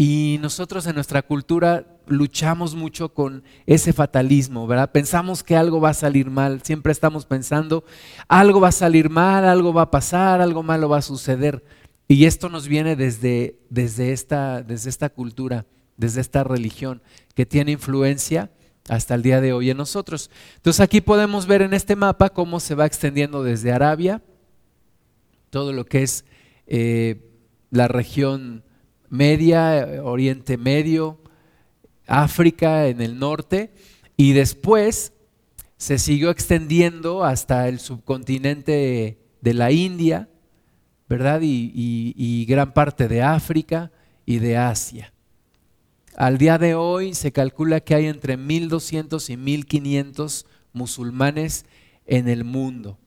Y 0.04 0.40
nosotros 0.42 0.88
en 0.88 0.96
nuestra 0.96 1.22
cultura 1.22 1.86
luchamos 2.08 2.74
mucho 2.74 3.14
con 3.14 3.44
ese 3.68 3.94
fatalismo, 3.94 4.66
¿verdad? 4.66 4.92
Pensamos 4.92 5.44
que 5.44 5.56
algo 5.56 5.80
va 5.80 5.90
a 5.90 5.94
salir 5.94 6.32
mal, 6.32 6.64
siempre 6.64 6.92
estamos 6.92 7.28
pensando, 7.28 7.84
algo 8.28 8.60
va 8.60 8.70
a 8.70 8.72
salir 8.72 9.12
mal, 9.12 9.46
algo 9.46 9.74
va 9.74 9.84
a 9.84 9.92
pasar, 9.92 10.42
algo 10.42 10.64
malo 10.64 10.90
va 10.90 10.98
a 10.98 11.04
suceder. 11.04 11.64
Y 12.08 12.26
esto 12.26 12.50
nos 12.50 12.68
viene 12.68 12.96
desde, 12.96 13.60
desde, 13.70 14.12
esta, 14.12 14.64
desde 14.64 14.90
esta 14.90 15.10
cultura, 15.10 15.68
desde 15.98 16.22
esta 16.22 16.44
religión, 16.44 17.04
que 17.36 17.46
tiene 17.46 17.74
influencia 17.74 18.50
hasta 18.90 19.14
el 19.14 19.22
día 19.22 19.40
de 19.40 19.54
hoy 19.54 19.70
en 19.70 19.78
nosotros. 19.78 20.32
Entonces 20.56 20.80
aquí 20.80 21.02
podemos 21.02 21.46
ver 21.46 21.62
en 21.62 21.76
este 21.76 21.96
mapa 21.96 22.32
cómo 22.32 22.60
se 22.60 22.74
va 22.74 22.88
extendiendo 22.88 23.44
desde 23.44 23.72
Arabia, 23.72 24.24
todo 25.52 25.72
lo 25.74 25.86
que 25.86 26.02
es 26.02 26.26
eh, 26.66 27.22
la 27.70 27.88
región 27.88 28.64
media, 29.12 30.02
Oriente 30.04 30.58
Medio, 30.58 31.20
África 32.08 32.88
en 32.88 33.00
el 33.00 33.20
norte, 33.20 33.72
y 34.18 34.34
después 34.34 35.14
se 35.78 36.00
siguió 36.00 36.32
extendiendo 36.32 37.24
hasta 37.24 37.68
el 37.68 37.80
subcontinente 37.80 39.20
de 39.42 39.54
la 39.54 39.72
India, 39.72 40.28
¿verdad? 41.08 41.42
Y, 41.44 42.46
gran 42.48 42.74
parte 42.74 43.08
de 43.08 43.22
África 43.22 43.92
y 44.26 44.40
de 44.40 44.58
Asia. 44.58 45.14
Al 46.16 46.40
día 46.40 46.58
de 46.58 46.74
hoy 46.74 47.14
se 47.14 47.32
calcula 47.32 47.82
que 47.82 47.94
hay 47.94 48.08
entre 48.08 48.38
1.200 48.38 49.30
y 49.30 49.36
1.500 49.38 50.46
musulmanes 50.74 51.66
en 52.08 52.28
el 52.28 52.44
mundo 52.44 52.98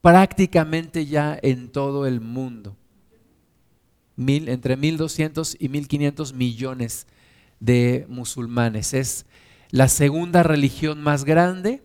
prácticamente 0.00 1.06
ya 1.06 1.38
en 1.42 1.68
todo 1.68 2.06
el 2.06 2.20
mundo. 2.20 2.76
Mil, 4.18 4.50
entre 4.50 4.76
1.200 4.76 5.56
y 5.58 5.70
1.500 5.70 6.34
millones 6.34 7.06
de 7.58 8.04
musulmanes. 8.08 8.92
Es 8.92 9.24
la 9.70 9.88
segunda 9.88 10.42
religión 10.42 11.00
más 11.00 11.24
grande, 11.24 11.82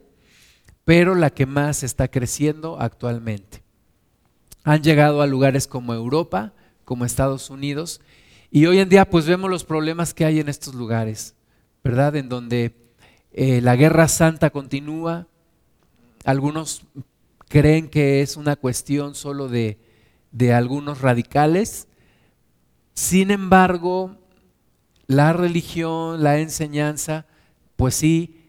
pero 0.83 1.15
la 1.15 1.29
que 1.29 1.45
más 1.45 1.83
está 1.83 2.09
creciendo 2.09 2.77
actualmente. 2.81 3.63
Han 4.65 4.83
llegado 4.83 5.21
a 5.21 5.27
lugares 5.27 5.67
como 5.67 5.93
Europa, 5.93 6.53
como 6.83 7.05
Estados 7.05 7.49
Unidos, 7.49 8.01
y 8.51 8.65
hoy 8.65 8.79
en 8.79 8.89
día 8.89 9.09
pues 9.09 9.25
vemos 9.25 9.49
los 9.49 9.63
problemas 9.63 10.13
que 10.13 10.25
hay 10.25 10.39
en 10.39 10.49
estos 10.49 10.75
lugares, 10.75 11.35
¿verdad? 11.83 12.15
En 12.15 12.27
donde 12.27 12.75
eh, 13.31 13.61
la 13.61 13.75
guerra 13.75 14.07
santa 14.07 14.49
continúa, 14.49 15.27
algunos 16.25 16.83
creen 17.53 17.87
que 17.87 18.21
es 18.21 18.35
una 18.35 18.55
cuestión 18.55 19.15
solo 19.15 19.47
de, 19.47 19.77
algunos 20.53 21.01
radicales. 21.01 21.87
Sin 22.93 23.31
embargo, 23.31 24.17
la 25.07 25.33
religión, 25.33 26.23
la 26.23 26.39
enseñanza, 26.39 27.25
pues 27.75 27.95
sí, 27.95 28.43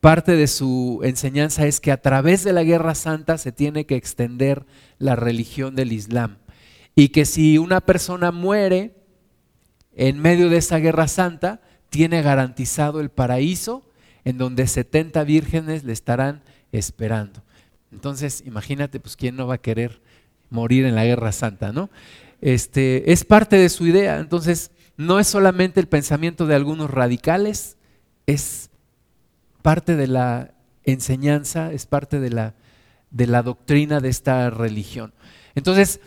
parte 0.00 0.36
de 0.36 0.46
su 0.46 1.00
enseñanza 1.02 1.66
es 1.66 1.80
que 1.80 1.92
a 1.92 2.00
través 2.00 2.44
de 2.44 2.52
la 2.52 2.62
guerra 2.62 2.94
santa 2.94 3.38
se 3.38 3.52
tiene 3.52 3.86
que 3.86 3.96
extender 3.96 4.64
la 4.98 5.16
religión 5.16 5.74
del 5.74 5.92
Islam. 5.92 6.38
Y 6.94 7.08
que 7.08 7.24
si 7.24 7.58
una 7.58 7.80
persona 7.80 8.32
muere 8.32 8.94
en 9.94 10.18
medio 10.18 10.48
de 10.48 10.58
esa 10.58 10.78
guerra 10.78 11.08
santa, 11.08 11.60
tiene 11.90 12.22
garantizado 12.22 13.00
el 13.00 13.10
paraíso 13.10 13.84
en 14.24 14.38
donde 14.38 14.66
70 14.66 15.24
vírgenes 15.24 15.84
le 15.84 15.92
estarán 15.92 16.42
esperando. 16.72 17.42
Entonces, 17.92 18.42
imagínate, 18.46 19.00
pues, 19.00 19.16
¿quién 19.16 19.36
no 19.36 19.46
va 19.46 19.54
a 19.54 19.62
querer 19.62 20.00
morir 20.50 20.84
en 20.84 20.94
la 20.94 21.04
guerra 21.04 21.32
santa, 21.32 21.72
no? 21.72 21.90
Este, 22.40 23.12
es 23.12 23.24
parte 23.24 23.56
de 23.56 23.68
su 23.68 23.86
idea. 23.86 24.18
Entonces, 24.18 24.70
no 24.96 25.18
es 25.18 25.28
solamente 25.28 25.80
el 25.80 25.88
pensamiento 25.88 26.46
de 26.46 26.54
algunos 26.54 26.90
radicales, 26.90 27.76
es 28.26 28.70
parte 29.62 29.96
de 29.96 30.06
la 30.06 30.54
enseñanza, 30.84 31.72
es 31.72 31.86
parte 31.86 32.20
de 32.20 32.30
la, 32.30 32.54
de 33.10 33.26
la 33.26 33.42
doctrina 33.42 34.00
de 34.00 34.08
esta 34.08 34.50
religión. 34.50 35.12
Entonces, 35.54 36.00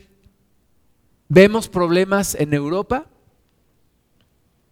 vemos 1.30 1.70
problemas 1.70 2.36
en 2.36 2.54
Europa, 2.54 3.06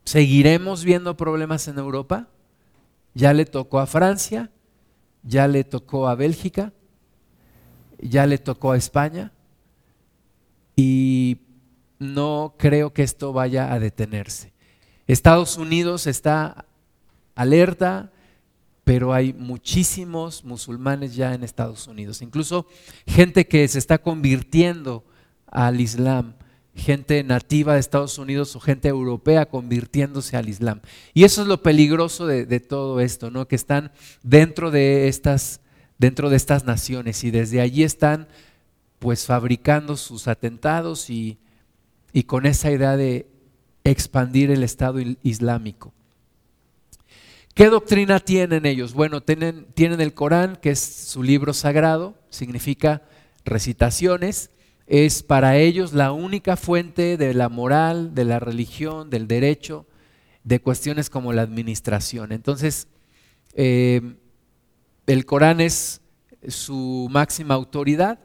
seguiremos 0.04 0.84
viendo 0.84 1.16
problemas 1.16 1.68
en 1.68 1.78
Europa, 1.78 2.28
ya 3.13 3.34
le 3.34 3.46
tocó 3.46 3.80
a 3.80 3.88
Francia, 3.88 4.51
ya 5.24 5.48
le 5.48 5.63
tocó 5.63 6.08
a 6.08 6.16
Bélgica, 6.16 6.74
ya 8.01 8.25
le 8.25 8.38
tocó 8.38 8.72
a 8.72 8.78
España 8.78 9.32
y 10.75 11.42
no 12.00 12.56
creo 12.58 12.94
que 12.94 13.03
esto 13.03 13.34
vaya 13.34 13.72
a 13.74 13.79
detenerse. 13.79 14.53
Estados 15.06 15.58
Unidos 15.58 16.08
está 16.08 16.65
alerta, 17.36 18.12
pero 18.84 19.13
hay 19.13 19.34
muchísimos 19.34 20.44
musulmanes 20.44 21.15
ya 21.15 21.34
en 21.34 21.44
Estados 21.44 21.88
Unidos, 21.88 22.22
incluso 22.22 22.65
gente 23.06 23.48
que 23.48 23.68
se 23.68 23.77
está 23.77 24.00
convirtiendo 24.00 25.03
al 25.46 25.82
Islam, 25.82 26.36
gente 26.74 27.24
nativa 27.24 27.74
de 27.74 27.79
Estados 27.79 28.18
Unidos 28.18 28.56
o 28.56 28.60
gente 28.60 28.88
europea 28.88 29.48
convirtiéndose 29.48 30.38
al 30.38 30.48
Islam. 30.48 30.82
Y 31.13 31.24
eso 31.24 31.41
es 31.41 31.48
lo 31.48 31.62
peligroso 31.62 32.25
de, 32.25 32.60
todo 32.60 33.00
esto, 33.01 33.29
¿no? 33.29 33.48
que 33.48 33.56
están 33.56 33.91
dentro 34.24 34.72
de 34.72 35.08
estas 35.08 35.62
dentro 35.98 36.29
de 36.29 36.38
estas 36.38 36.63
naciones 36.63 37.25
y 37.25 37.32
desde 37.32 37.60
allí 37.60 37.84
están 37.84 38.29
pues 39.00 39.25
fabricando 39.25 39.98
sus 39.98 40.29
atentados 40.29 41.10
y, 41.10 41.38
y 42.13 42.24
con 42.24 42.46
esa 42.46 42.72
idea 42.72 42.98
de 42.98 43.28
expandir 43.84 44.51
el 44.51 44.63
Estado 44.63 45.00
islámico. 45.24 45.94
¿Qué 47.54 47.66
doctrina 47.66 48.20
tienen 48.20 48.66
ellos? 48.66 48.94
Bueno, 48.94 49.22
tienen, 49.22 49.66
tienen, 49.74 50.00
el 50.00 50.13
Corán, 50.13 50.58
que 50.62 50.72
es 50.72 50.80
su 50.80 51.24
libro 51.24 51.54
sagrado, 51.54 52.16
significa 52.30 53.01
recitaciones, 53.44 54.51
es 54.88 55.24
para 55.24 55.58
ellos 55.58 55.94
la 55.94 56.12
única 56.12 56.56
fuente 56.56 57.18
de 57.18 57.34
la 57.34 57.50
moral, 57.50 58.16
de 58.16 58.25
la 58.25 58.39
religión, 58.39 59.10
del 59.10 59.28
derecho, 59.28 59.86
de 60.44 60.62
cuestiones 60.62 61.10
como 61.10 61.34
la 61.34 61.42
administración. 61.42 62.32
Entonces, 62.32 62.88
eh, 63.54 64.16
el 65.06 65.25
Corán 65.25 65.60
es 65.60 66.01
su 66.48 67.08
máxima 67.12 67.56
autoridad. 67.56 68.20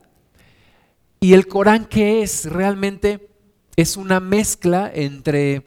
¿Y 1.20 1.32
el 1.32 1.46
Corán 1.46 1.86
qué 1.86 2.22
es? 2.22 2.44
Realmente 2.44 3.33
es 3.76 3.96
una 3.96 4.20
mezcla 4.20 4.90
entre 4.92 5.66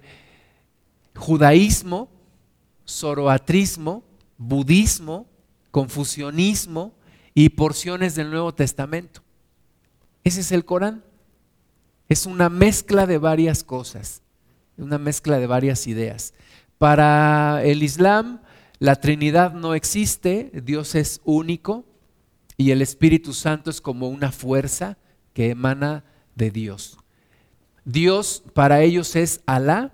judaísmo, 1.15 2.09
zoroatrismo, 2.87 4.03
budismo, 4.37 5.27
confucianismo 5.71 6.93
y 7.33 7.49
porciones 7.49 8.15
del 8.15 8.29
Nuevo 8.29 8.53
Testamento. 8.53 9.21
Ese 10.23 10.41
es 10.41 10.51
el 10.51 10.65
Corán. 10.65 11.03
Es 12.09 12.25
una 12.25 12.49
mezcla 12.49 13.05
de 13.05 13.17
varias 13.17 13.63
cosas, 13.63 14.21
una 14.77 14.97
mezcla 14.97 15.39
de 15.39 15.47
varias 15.47 15.87
ideas. 15.87 16.33
Para 16.77 17.63
el 17.63 17.83
Islam, 17.83 18.39
la 18.79 18.95
Trinidad 18.95 19.53
no 19.53 19.73
existe, 19.73 20.51
Dios 20.63 20.95
es 20.95 21.19
único 21.25 21.85
y 22.55 22.71
el 22.71 22.81
Espíritu 22.81 23.33
Santo 23.33 23.69
es 23.69 23.81
como 23.81 24.07
una 24.07 24.31
fuerza 24.31 24.97
que 25.33 25.49
emana 25.49 26.05
de 26.35 26.49
Dios. 26.51 26.97
Dios 27.87 28.43
para 28.53 28.81
ellos 28.81 29.15
es 29.15 29.39
Alá 29.45 29.93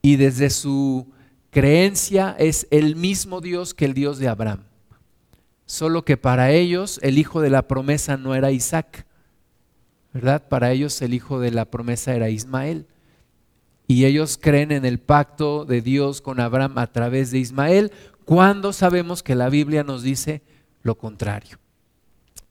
y 0.00 0.14
desde 0.14 0.48
su 0.48 1.08
creencia 1.50 2.36
es 2.38 2.68
el 2.70 2.94
mismo 2.94 3.40
Dios 3.40 3.74
que 3.74 3.84
el 3.84 3.94
Dios 3.94 4.20
de 4.20 4.28
Abraham. 4.28 4.62
Solo 5.64 6.04
que 6.04 6.16
para 6.16 6.52
ellos 6.52 7.00
el 7.02 7.18
hijo 7.18 7.40
de 7.40 7.50
la 7.50 7.66
promesa 7.66 8.16
no 8.16 8.36
era 8.36 8.52
Isaac, 8.52 9.06
¿verdad? 10.14 10.46
Para 10.48 10.70
ellos 10.70 11.02
el 11.02 11.14
hijo 11.14 11.40
de 11.40 11.50
la 11.50 11.64
promesa 11.64 12.14
era 12.14 12.30
Ismael 12.30 12.86
y 13.88 14.04
ellos 14.04 14.38
creen 14.40 14.70
en 14.70 14.84
el 14.84 15.00
pacto 15.00 15.64
de 15.64 15.82
Dios 15.82 16.20
con 16.20 16.38
Abraham 16.38 16.78
a 16.78 16.92
través 16.92 17.32
de 17.32 17.38
Ismael, 17.38 17.90
cuando 18.24 18.72
sabemos 18.72 19.24
que 19.24 19.34
la 19.34 19.48
Biblia 19.48 19.82
nos 19.82 20.04
dice 20.04 20.42
lo 20.82 20.96
contrario 20.96 21.58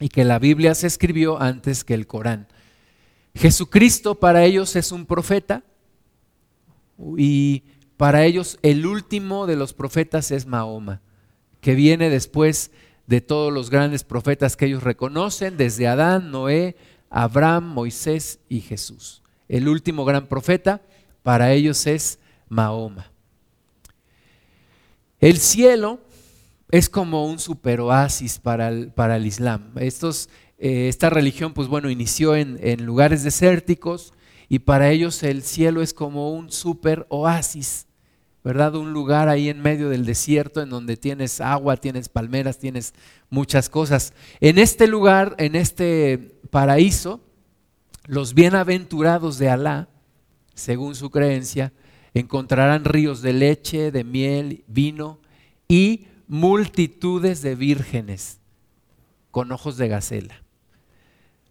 y 0.01 0.09
que 0.09 0.25
la 0.25 0.37
Biblia 0.37 0.75
se 0.75 0.87
escribió 0.87 1.41
antes 1.41 1.85
que 1.85 1.93
el 1.93 2.07
Corán. 2.07 2.49
Jesucristo 3.35 4.15
para 4.15 4.45
ellos 4.45 4.75
es 4.75 4.91
un 4.91 5.05
profeta 5.05 5.63
y 7.17 7.63
para 7.97 8.25
ellos 8.25 8.57
el 8.61 8.85
último 8.85 9.45
de 9.45 9.57
los 9.57 9.73
profetas 9.73 10.31
es 10.31 10.45
Mahoma, 10.45 11.01
que 11.59 11.75
viene 11.75 12.09
después 12.09 12.71
de 13.07 13.21
todos 13.21 13.53
los 13.53 13.69
grandes 13.69 14.03
profetas 14.03 14.55
que 14.55 14.65
ellos 14.65 14.83
reconocen, 14.83 15.57
desde 15.57 15.87
Adán, 15.87 16.31
Noé, 16.31 16.75
Abraham, 17.09 17.73
Moisés 17.73 18.39
y 18.49 18.61
Jesús. 18.61 19.21
El 19.47 19.67
último 19.67 20.05
gran 20.05 20.27
profeta 20.27 20.81
para 21.21 21.51
ellos 21.51 21.85
es 21.87 22.19
Mahoma. 22.49 23.11
El 25.19 25.37
cielo 25.37 25.99
es 26.71 26.89
como 26.89 27.25
un 27.25 27.39
superoasis 27.39 28.39
para 28.39 28.69
el, 28.69 28.91
para 28.91 29.17
el 29.17 29.25
Islam. 29.25 29.71
Estos, 29.77 30.29
eh, 30.57 30.87
esta 30.87 31.09
religión, 31.09 31.53
pues 31.53 31.67
bueno, 31.67 31.89
inició 31.89 32.35
en, 32.35 32.57
en, 32.61 32.85
lugares 32.85 33.23
desérticos 33.23 34.13
y 34.47 34.59
para 34.59 34.89
ellos 34.91 35.21
el 35.23 35.43
cielo 35.43 35.81
es 35.81 35.93
como 35.93 36.33
un 36.33 36.51
superoasis, 36.51 37.87
¿verdad? 38.43 38.75
Un 38.75 38.93
lugar 38.93 39.27
ahí 39.27 39.49
en 39.49 39.61
medio 39.61 39.89
del 39.89 40.05
desierto 40.05 40.61
en 40.61 40.69
donde 40.69 40.97
tienes 40.97 41.41
agua, 41.41 41.77
tienes 41.77 42.09
palmeras, 42.09 42.59
tienes 42.59 42.93
muchas 43.29 43.69
cosas. 43.69 44.13
En 44.39 44.59
este 44.59 44.87
lugar, 44.87 45.35
en 45.39 45.55
este 45.55 46.39
paraíso, 46.51 47.21
los 48.05 48.33
bienaventurados 48.33 49.37
de 49.37 49.49
Alá 49.49 49.89
según 50.55 50.95
su 50.95 51.11
creencia, 51.11 51.73
encontrarán 52.13 52.85
ríos 52.85 53.21
de 53.21 53.33
leche, 53.33 53.91
de 53.91 54.03
miel, 54.03 54.63
vino 54.67 55.19
y 55.67 56.07
multitudes 56.27 57.41
de 57.41 57.55
vírgenes 57.55 58.39
con 59.31 59.51
ojos 59.51 59.77
de 59.77 59.89
gacela. 59.89 60.44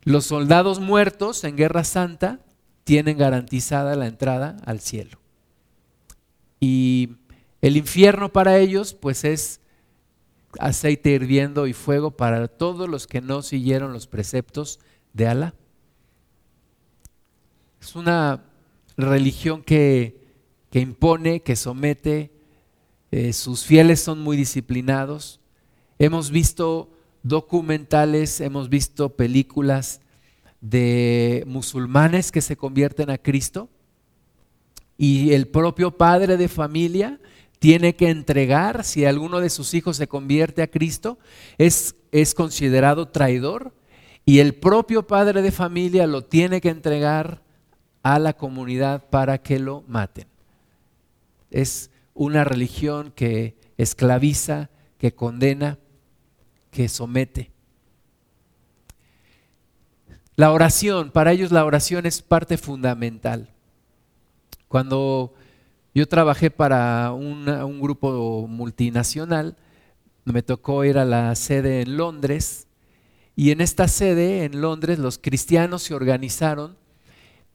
Los 0.05 0.27
soldados 0.27 0.81
muertos 0.81 1.45
en 1.45 1.57
Guerra 1.57 1.85
Santa 1.85 2.40
tienen 2.85 3.17
garantizada 3.17 3.97
la 3.97 4.07
entrada 4.07 4.57
al 4.67 4.81
cielo. 4.81 5.19
Y 6.61 7.17
el 7.62 7.77
infierno 7.77 8.33
para 8.33 8.59
ellos 8.59 8.95
pues 8.95 9.25
es 9.25 9.61
aceite 10.59 11.11
hirviendo 11.11 11.67
y 11.67 11.73
fuego 11.73 12.11
para 12.11 12.47
todos 12.49 12.88
los 12.88 13.07
que 13.07 13.21
no 13.21 13.43
siguieron 13.43 13.93
los 13.93 14.07
preceptos 14.07 14.81
de 15.14 15.27
Alá. 15.27 15.55
Es 17.81 17.97
una 17.97 18.45
religión 18.97 19.62
que, 19.62 20.23
impone, 20.73 21.40
que 21.40 21.57
somete, 21.57 22.31
eh, 23.11 23.33
sus 23.33 23.64
fieles 23.64 24.01
son 24.01 24.21
muy 24.21 24.37
disciplinados. 24.37 25.40
Hemos 25.99 26.31
visto 26.31 26.93
documentales, 27.25 28.41
hemos 28.41 28.69
visto 28.69 29.17
películas 29.17 30.01
de 30.61 31.43
musulmanes 31.47 32.31
que 32.31 32.43
se 32.43 32.57
convierten 32.57 33.11
a 33.11 33.19
Cristo 33.19 33.69
y 34.97 35.33
el 35.33 35.49
propio 35.49 35.97
padre 35.97 36.37
de 36.37 36.49
familia 36.49 37.19
tiene 37.59 37.97
que 37.97 38.11
entregar, 38.11 38.85
si 38.85 39.07
alguno 39.07 39.41
de 39.41 39.49
sus 39.49 39.73
hijos 39.73 39.97
se 39.97 40.07
convierte 40.07 40.63
a 40.63 40.71
Cristo, 40.71 41.19
es, 41.57 41.97
es 42.13 42.35
considerado 42.35 43.09
traidor 43.09 43.75
y 44.27 44.41
el 44.41 44.55
propio 44.55 45.07
padre 45.07 45.41
de 45.41 45.51
familia 45.51 46.07
lo 46.07 46.23
tiene 46.23 46.61
que 46.61 46.69
entregar 46.69 47.43
a 48.03 48.19
la 48.19 48.35
comunidad 48.35 49.09
para 49.09 49.39
que 49.39 49.59
lo 49.59 49.83
maten. 49.89 50.27
Es 51.51 51.91
una 52.13 52.45
religión 52.45 53.13
que 53.17 53.57
esclaviza, 53.79 54.69
que 54.99 55.15
condena, 55.15 55.79
que 56.75 56.89
somete. 56.89 57.53
La 60.35 60.51
oración, 60.51 61.13
para 61.13 61.31
ellos 61.31 61.53
la 61.53 61.65
oración 61.65 62.05
es 62.05 62.21
parte 62.21 62.59
fundamental. 62.59 63.55
Cuando 64.67 65.35
yo 65.95 66.09
trabajé 66.09 66.51
para 66.51 67.13
un 67.13 67.81
grupo 67.81 68.49
multinacional, 68.49 69.57
me 70.25 70.43
tocó 70.43 70.85
ir 70.85 70.99
a 70.99 71.05
la 71.05 71.33
sede 71.37 71.83
en 71.83 71.97
Londres 71.97 72.67
y 73.37 73.53
en 73.53 73.61
esta 73.61 73.87
sede 73.87 74.45
en 74.45 74.61
Londres 74.61 74.99
los 74.99 75.19
cristianos 75.19 75.85
se 75.85 75.95
organizaron 75.95 76.77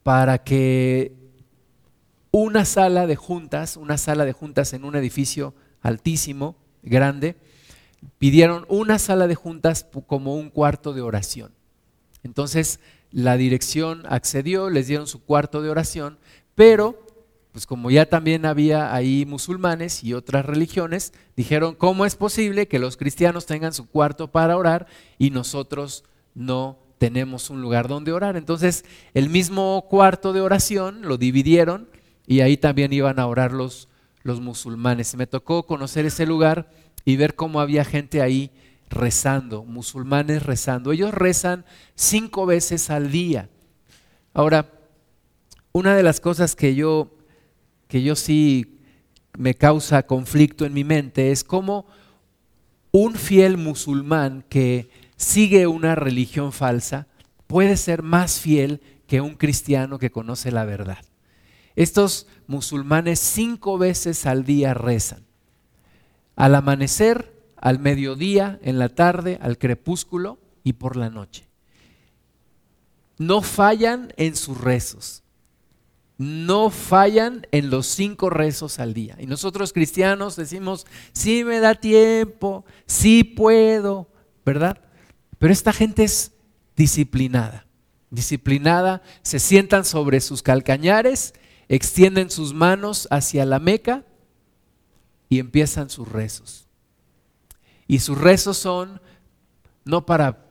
para 0.01 0.45
que 0.45 1.13
una 2.31 2.63
sala 2.63 3.05
de 3.05 3.17
juntas, 3.17 3.75
una 3.75 3.97
sala 3.97 4.23
de 4.23 4.31
juntas 4.31 4.71
en 4.71 4.85
un 4.85 4.95
edificio 4.95 5.53
altísimo, 5.81 6.55
grande, 6.83 7.35
pidieron 8.17 8.65
una 8.69 8.99
sala 8.99 9.27
de 9.27 9.35
juntas 9.35 9.85
como 10.07 10.35
un 10.35 10.49
cuarto 10.49 10.93
de 10.93 11.01
oración. 11.01 11.51
Entonces 12.23 12.79
la 13.11 13.37
dirección 13.37 14.03
accedió, 14.07 14.69
les 14.69 14.87
dieron 14.87 15.07
su 15.07 15.23
cuarto 15.23 15.61
de 15.61 15.69
oración, 15.69 16.17
pero 16.55 17.07
pues 17.51 17.65
como 17.65 17.89
ya 17.89 18.05
también 18.05 18.45
había 18.45 18.93
ahí 18.93 19.25
musulmanes 19.25 20.03
y 20.03 20.13
otras 20.13 20.45
religiones, 20.45 21.13
dijeron, 21.35 21.73
¿cómo 21.75 22.05
es 22.05 22.15
posible 22.15 22.67
que 22.67 22.77
los 22.77 22.95
cristianos 22.95 23.45
tengan 23.47 23.73
su 23.73 23.89
cuarto 23.89 24.27
para 24.31 24.55
orar 24.55 24.85
y 25.17 25.31
nosotros 25.31 26.03
no 26.35 26.77
tenemos 26.99 27.49
un 27.49 27.61
lugar 27.61 27.87
donde 27.87 28.11
orar? 28.11 28.37
Entonces 28.37 28.85
el 29.13 29.29
mismo 29.29 29.87
cuarto 29.89 30.31
de 30.31 30.41
oración 30.41 31.01
lo 31.01 31.17
dividieron 31.17 31.89
y 32.27 32.41
ahí 32.41 32.57
también 32.57 32.93
iban 32.93 33.19
a 33.19 33.25
orar 33.25 33.51
los, 33.51 33.89
los 34.21 34.39
musulmanes. 34.39 35.15
Me 35.15 35.25
tocó 35.25 35.65
conocer 35.65 36.05
ese 36.05 36.27
lugar 36.27 36.69
y 37.05 37.15
ver 37.15 37.35
cómo 37.35 37.59
había 37.59 37.85
gente 37.85 38.21
ahí 38.21 38.51
rezando, 38.89 39.63
musulmanes 39.63 40.43
rezando. 40.43 40.91
Ellos 40.91 41.13
rezan 41.13 41.65
cinco 41.95 42.45
veces 42.45 42.89
al 42.89 43.11
día. 43.11 43.49
Ahora, 44.33 44.71
una 45.71 45.95
de 45.95 46.03
las 46.03 46.19
cosas 46.19 46.55
que 46.55 46.75
yo, 46.75 47.15
que 47.87 48.01
yo 48.01 48.15
sí 48.15 48.79
me 49.37 49.53
causa 49.53 50.03
conflicto 50.03 50.65
en 50.65 50.73
mi 50.73 50.83
mente 50.83 51.31
es 51.31 51.43
cómo 51.43 51.85
un 52.91 53.15
fiel 53.15 53.57
musulmán 53.57 54.43
que 54.49 54.89
sigue 55.15 55.67
una 55.67 55.95
religión 55.95 56.51
falsa 56.51 57.07
puede 57.47 57.77
ser 57.77 58.03
más 58.03 58.39
fiel 58.39 58.81
que 59.07 59.21
un 59.21 59.35
cristiano 59.35 59.99
que 59.99 60.11
conoce 60.11 60.51
la 60.51 60.65
verdad. 60.65 60.99
Estos 61.75 62.27
musulmanes 62.47 63.19
cinco 63.19 63.77
veces 63.77 64.25
al 64.25 64.43
día 64.43 64.73
rezan. 64.73 65.28
Al 66.39 66.55
amanecer, 66.55 67.33
al 67.57 67.79
mediodía, 67.79 68.59
en 68.63 68.79
la 68.79 68.87
tarde, 68.87 69.37
al 69.41 69.57
crepúsculo 69.57 70.39
y 70.63 70.71
por 70.71 70.95
la 70.95 71.09
noche. 71.09 71.49
No 73.17 73.41
fallan 73.41 74.13
en 74.15 74.37
sus 74.37 74.57
rezos. 74.57 75.21
No 76.17 76.69
fallan 76.69 77.45
en 77.51 77.69
los 77.69 77.87
cinco 77.87 78.29
rezos 78.29 78.79
al 78.79 78.93
día. 78.93 79.17
Y 79.19 79.25
nosotros 79.25 79.73
cristianos 79.73 80.37
decimos, 80.37 80.87
sí 81.11 81.43
me 81.43 81.59
da 81.59 81.75
tiempo, 81.75 82.63
sí 82.85 83.25
puedo, 83.25 84.09
¿verdad? 84.45 84.81
Pero 85.39 85.51
esta 85.51 85.73
gente 85.73 86.05
es 86.05 86.31
disciplinada. 86.77 87.67
Disciplinada, 88.11 89.01
se 89.23 89.39
sientan 89.39 89.83
sobre 89.83 90.21
sus 90.21 90.41
calcañares, 90.41 91.33
extienden 91.67 92.29
sus 92.29 92.53
manos 92.53 93.09
hacia 93.11 93.45
la 93.45 93.59
Meca 93.59 94.05
y 95.29 95.39
empiezan 95.39 95.89
sus 95.89 96.07
rezos. 96.07 96.67
Y 97.87 97.99
sus 97.99 98.17
rezos 98.17 98.57
son 98.57 98.99
no 99.85 100.05
para 100.05 100.45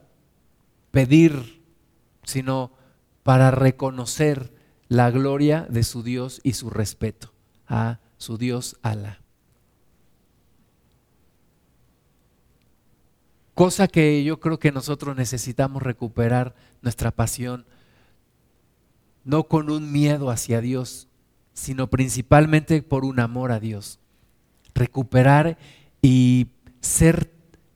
pedir, 0.91 1.61
sino 2.23 2.71
para 3.23 3.51
reconocer 3.51 4.53
la 4.87 5.11
gloria 5.11 5.67
de 5.69 5.83
su 5.83 6.01
Dios 6.01 6.41
y 6.43 6.53
su 6.53 6.69
respeto 6.69 7.31
a 7.67 7.99
su 8.17 8.37
Dios 8.37 8.77
Alá. 8.81 9.21
Cosa 13.53 13.89
que 13.89 14.23
yo 14.23 14.39
creo 14.39 14.57
que 14.57 14.71
nosotros 14.71 15.17
necesitamos 15.17 15.83
recuperar 15.83 16.55
nuestra 16.81 17.11
pasión, 17.11 17.65
no 19.25 19.43
con 19.43 19.69
un 19.69 19.91
miedo 19.91 20.29
hacia 20.29 20.61
Dios, 20.61 21.09
sino 21.53 21.89
principalmente 21.89 22.81
por 22.81 23.03
un 23.03 23.19
amor 23.19 23.51
a 23.51 23.59
Dios. 23.59 23.99
Recuperar 24.73 25.57
y 26.01 26.47
ser 26.81 27.31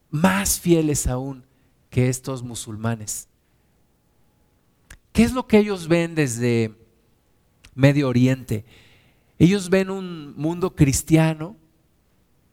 más 0.10 0.60
fieles 0.60 1.08
aún 1.08 1.46
que 1.90 2.10
estos 2.10 2.44
musulmanes. 2.44 3.28
¿Qué 5.12 5.24
es 5.24 5.34
lo 5.34 5.48
que 5.48 5.60
ellos 5.60 5.88
ven 5.88 6.16
desde 6.16 6.74
Medio 7.76 8.10
Oriente? 8.10 8.66
Ellos 9.38 9.70
ven 9.70 9.90
un 9.90 10.36
mundo 10.36 10.76
cristiano. 10.76 11.56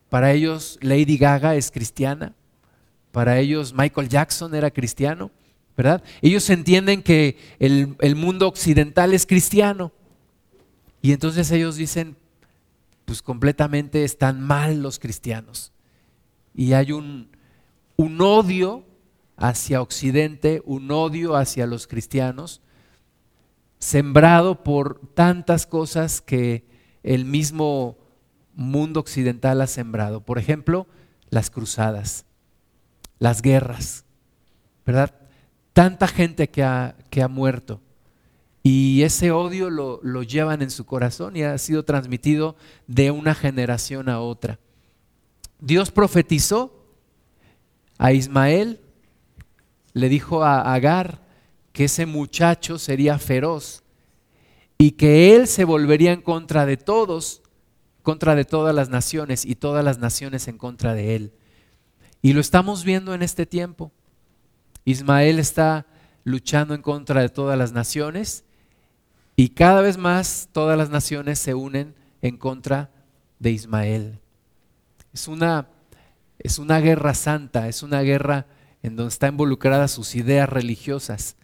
Para 0.09 0.33
ellos 0.33 0.79
Lady 0.83 1.17
Gaga 1.17 1.55
es 1.55 1.71
cristiana. 1.71 2.35
Para 3.13 3.39
ellos 3.39 3.73
Michael 3.73 4.09
Jackson 4.09 4.55
era 4.55 4.71
cristiano. 4.71 5.31
¿Verdad? 5.77 6.03
Ellos 6.21 6.49
entienden 6.51 7.03
que 7.03 7.39
el, 7.59 7.97
el 8.01 8.15
mundo 8.15 8.47
occidental 8.47 9.15
es 9.15 9.25
cristiano. 9.25 9.93
Y 11.01 11.13
entonces 11.13 11.51
ellos 11.51 11.77
dicen, 11.77 12.17
pues 13.11 13.23
completamente 13.23 14.05
están 14.05 14.41
mal 14.41 14.85
los 14.85 15.01
cristianos 15.01 15.73
y 16.55 16.75
hay 16.75 16.93
un, 16.93 17.37
un 17.97 18.21
odio 18.21 18.85
hacia 19.37 19.83
Occidente, 19.83 20.63
un 20.65 20.93
odio 20.93 21.35
hacia 21.35 21.67
los 21.67 21.89
cristianos, 21.89 22.63
sembrado 23.81 24.63
por 24.63 25.01
tantas 25.15 25.67
cosas 25.67 26.21
que 26.21 26.65
el 27.03 27.25
mismo 27.25 27.99
mundo 28.55 29.01
occidental 29.01 29.61
ha 29.61 29.67
sembrado. 29.67 30.25
Por 30.25 30.39
ejemplo, 30.39 30.87
las 31.31 31.51
cruzadas, 31.51 32.27
las 33.19 33.43
guerras, 33.43 34.05
¿verdad? 34.87 35.17
Tanta 35.73 36.07
gente 36.07 36.49
que 36.49 36.63
ha, 36.63 36.95
que 37.11 37.25
ha 37.25 37.29
muerto. 37.29 37.81
Y 38.63 39.03
ese 39.03 39.31
odio 39.31 39.71
lo, 39.71 40.01
lo 40.03 40.23
llevan 40.23 40.61
en 40.63 40.71
su 40.71 40.85
corazón 40.85 41.37
y 41.37 41.43
ha 41.43 41.57
sido 41.59 41.85
transmitido 41.85 42.57
de 42.87 43.11
una 43.11 43.35
generación 43.35 44.09
a 44.09 44.21
otra. 44.21 44.59
Dios 45.61 45.91
profetizó 45.91 46.81
a 47.99 48.13
Ismael, 48.13 48.81
le 49.93 50.09
dijo 50.09 50.43
a 50.45 50.75
Agar 50.75 51.21
que 51.73 51.85
ese 51.85 52.07
muchacho 52.07 52.79
sería 52.79 53.19
feroz 53.19 53.83
y 54.79 54.93
que 54.93 55.35
él 55.37 55.47
se 55.47 55.65
volvería 55.65 56.13
en 56.13 56.23
contra 56.23 56.67
de 56.67 56.77
todos, 56.77 57.43
contra 58.03 58.35
de 58.35 58.45
todas 58.45 58.75
las 58.75 58.89
naciones 58.89 59.45
y 59.45 59.55
todas 59.55 59.85
las 59.85 59.99
naciones 59.99 60.49
en 60.49 60.59
contra 60.59 60.95
de 60.95 61.17
él. 61.17 61.33
Y 62.23 62.33
lo 62.33 62.41
estamos 62.41 62.85
viendo 62.85 63.15
en 63.15 63.23
este 63.23 63.47
tiempo. 63.47 63.93
Ismael 64.85 65.39
está 65.39 65.87
luchando 66.25 66.75
en 66.75 66.83
contra 66.83 67.21
de 67.21 67.29
todas 67.29 67.59
las 67.59 67.73
naciones 67.73 68.45
y 69.41 69.49
cada 69.49 69.81
vez 69.81 69.97
más 69.97 70.51
todas 70.53 70.77
las 70.77 70.91
naciones 70.91 71.39
se 71.39 71.55
unen 71.55 71.95
en 72.21 72.37
contra 72.37 72.91
de 73.39 73.51
Ismael. 73.51 74.19
Es 75.15 75.29
una, 75.29 75.67
es 76.39 76.59
una 76.59 76.79
guerra 76.81 77.15
santa, 77.15 77.67
es 77.67 77.83
una 77.83 78.03
guerra 78.03 78.45
en 78.83 78.97
donde 78.97 79.09
están 79.09 79.33
involucradas 79.33 79.93
sus 79.93 80.15
ideas 80.15 80.47
religiosas. 80.47 81.37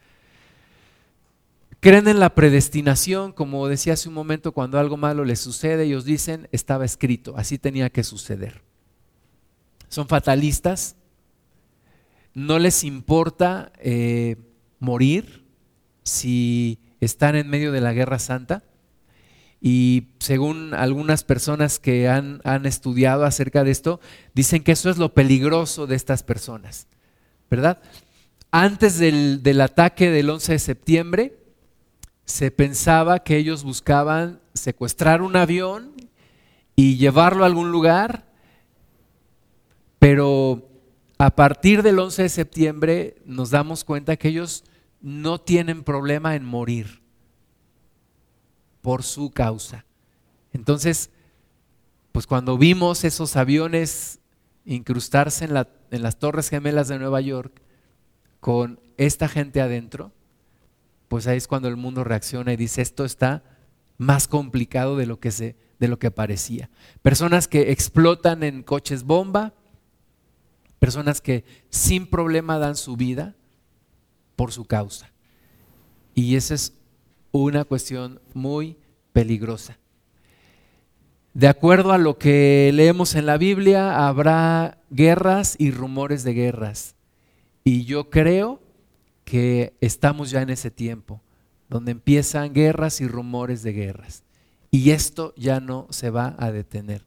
Creen 1.80 2.06
en 2.06 2.20
la 2.20 2.34
predestinación, 2.34 3.32
como 3.32 3.66
decía 3.66 3.94
hace 3.94 4.10
un 4.10 4.14
momento, 4.14 4.52
cuando 4.52 4.78
algo 4.78 4.98
malo 4.98 5.24
les 5.24 5.40
sucede, 5.40 5.84
ellos 5.84 6.04
dicen, 6.04 6.50
estaba 6.52 6.84
escrito, 6.84 7.32
así 7.38 7.56
tenía 7.56 7.88
que 7.88 8.04
suceder. 8.04 8.60
Son 9.88 10.06
fatalistas, 10.06 10.96
no 12.34 12.58
les 12.58 12.84
importa 12.84 13.72
eh, 13.78 14.36
morir 14.80 15.46
si 16.02 16.78
están 17.06 17.36
en 17.36 17.48
medio 17.48 17.72
de 17.72 17.80
la 17.80 17.92
guerra 17.92 18.18
santa 18.18 18.62
y 19.60 20.08
según 20.18 20.74
algunas 20.74 21.24
personas 21.24 21.78
que 21.78 22.08
han, 22.08 22.40
estudiado 22.66 23.24
acerca 23.24 23.64
de 23.64 23.70
esto, 23.70 24.00
dicen 24.34 24.62
que 24.62 24.72
eso 24.72 24.90
es 24.90 24.98
lo 24.98 25.14
peligroso 25.14 25.86
de 25.86 25.96
estas 25.96 26.22
personas, 26.22 26.86
¿verdad? 27.50 27.80
Antes 28.50 28.98
del, 28.98 29.42
del 29.42 29.60
ataque 29.60 30.10
del 30.10 30.30
11 30.30 30.52
de 30.52 30.58
septiembre, 30.58 31.38
se 32.24 32.50
pensaba 32.50 33.20
que 33.20 33.36
ellos 33.36 33.64
buscaban 33.64 34.40
secuestrar 34.52 35.22
un 35.22 35.36
avión 35.36 35.92
y 36.74 36.96
llevarlo 36.96 37.44
a 37.44 37.46
algún 37.46 37.72
lugar, 37.72 38.26
pero 39.98 40.68
a 41.18 41.34
partir 41.34 41.82
del 41.82 41.98
11 41.98 42.22
de 42.22 42.28
septiembre 42.28 43.16
nos 43.24 43.50
damos 43.50 43.84
cuenta 43.84 44.16
que 44.16 44.28
ellos 44.28 44.64
no 45.06 45.40
tienen 45.40 45.84
problema 45.84 46.34
en 46.34 46.44
morir 46.44 47.00
por 48.82 49.04
su 49.04 49.30
causa. 49.30 49.84
Entonces, 50.52 51.10
pues 52.10 52.26
cuando 52.26 52.58
vimos 52.58 53.04
esos 53.04 53.36
aviones 53.36 54.18
incrustarse 54.64 55.44
en, 55.44 55.52
en 55.92 56.02
las 56.02 56.18
Torres 56.18 56.48
Gemelas 56.48 56.88
de 56.88 56.98
Nueva 56.98 57.20
York 57.20 57.62
con 58.40 58.80
esta 58.96 59.28
gente 59.28 59.60
adentro, 59.60 60.10
pues 61.06 61.28
ahí 61.28 61.36
es 61.36 61.46
cuando 61.46 61.68
el 61.68 61.76
mundo 61.76 62.02
reacciona 62.02 62.52
y 62.52 62.56
dice, 62.56 62.82
esto 62.82 63.04
está 63.04 63.44
más 63.98 64.26
complicado 64.26 64.96
de 64.96 65.06
lo 65.06 65.20
que, 65.20 65.30
se, 65.30 65.54
de 65.78 65.86
lo 65.86 66.00
que 66.00 66.10
parecía. 66.10 66.68
Personas 67.02 67.46
que 67.46 67.70
explotan 67.70 68.42
en 68.42 68.64
coches 68.64 69.04
bomba, 69.04 69.54
personas 70.80 71.20
que 71.20 71.44
sin 71.70 72.08
problema 72.08 72.58
dan 72.58 72.74
su 72.74 72.96
vida 72.96 73.36
por 74.36 74.52
su 74.52 74.64
causa. 74.64 75.10
Y 76.14 76.36
esa 76.36 76.54
es 76.54 76.72
una 77.32 77.64
cuestión 77.64 78.20
muy 78.32 78.76
peligrosa. 79.12 79.78
De 81.34 81.48
acuerdo 81.48 81.92
a 81.92 81.98
lo 81.98 82.16
que 82.16 82.70
leemos 82.72 83.14
en 83.14 83.26
la 83.26 83.36
Biblia, 83.36 84.06
habrá 84.06 84.78
guerras 84.90 85.56
y 85.58 85.70
rumores 85.70 86.24
de 86.24 86.32
guerras. 86.32 86.94
Y 87.62 87.84
yo 87.84 88.08
creo 88.08 88.62
que 89.24 89.74
estamos 89.80 90.30
ya 90.30 90.40
en 90.40 90.50
ese 90.50 90.70
tiempo, 90.70 91.20
donde 91.68 91.92
empiezan 91.92 92.54
guerras 92.54 93.02
y 93.02 93.06
rumores 93.06 93.62
de 93.62 93.72
guerras. 93.72 94.22
Y 94.70 94.92
esto 94.92 95.34
ya 95.36 95.60
no 95.60 95.88
se 95.90 96.08
va 96.08 96.36
a 96.38 96.52
detener. 96.52 97.04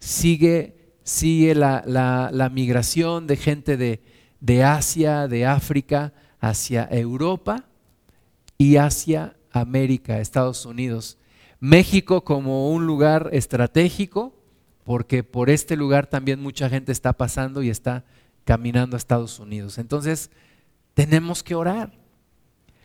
Sigue, 0.00 0.94
sigue 1.04 1.54
la, 1.54 2.50
migración 2.52 3.28
de 3.28 3.36
gente 3.36 3.76
de, 3.76 4.02
de 4.40 4.64
Asia, 4.64 5.28
de 5.28 5.46
África, 5.46 6.12
hacia 6.40 6.88
Europa 6.90 7.64
y 8.58 8.76
hacia 8.76 9.36
América, 9.50 10.20
Estados 10.20 10.66
Unidos. 10.66 11.18
México 11.60 12.24
como 12.24 12.70
un 12.70 12.86
lugar 12.86 13.30
estratégico, 13.32 14.34
porque 14.84 15.24
por 15.24 15.50
este 15.50 15.76
lugar 15.76 16.06
también 16.06 16.40
mucha 16.40 16.68
gente 16.68 16.92
está 16.92 17.12
pasando 17.12 17.62
y 17.62 17.70
está 17.70 18.04
caminando 18.44 18.96
a 18.96 18.98
Estados 18.98 19.40
Unidos. 19.40 19.78
Entonces, 19.78 20.30
tenemos 20.94 21.42
que 21.42 21.54
orar. 21.54 21.92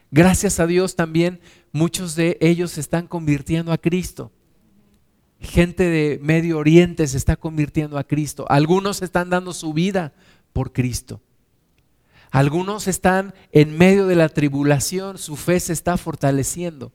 Gracias 0.09 0.59
a 0.59 0.67
Dios 0.67 0.95
también 0.95 1.39
muchos 1.71 2.15
de 2.15 2.37
ellos 2.41 2.71
se 2.71 2.81
están 2.81 3.07
convirtiendo 3.07 3.71
a 3.71 3.77
Cristo. 3.77 4.31
Gente 5.39 5.83
de 5.83 6.19
Medio 6.21 6.57
Oriente 6.57 7.07
se 7.07 7.17
está 7.17 7.35
convirtiendo 7.35 7.97
a 7.97 8.03
Cristo. 8.03 8.45
Algunos 8.49 9.01
están 9.01 9.29
dando 9.29 9.53
su 9.53 9.73
vida 9.73 10.13
por 10.53 10.71
Cristo. 10.73 11.21
Algunos 12.31 12.87
están 12.87 13.33
en 13.51 13.77
medio 13.77 14.07
de 14.07 14.15
la 14.15 14.29
tribulación, 14.29 15.17
su 15.17 15.35
fe 15.35 15.59
se 15.59 15.73
está 15.73 15.97
fortaleciendo 15.97 16.93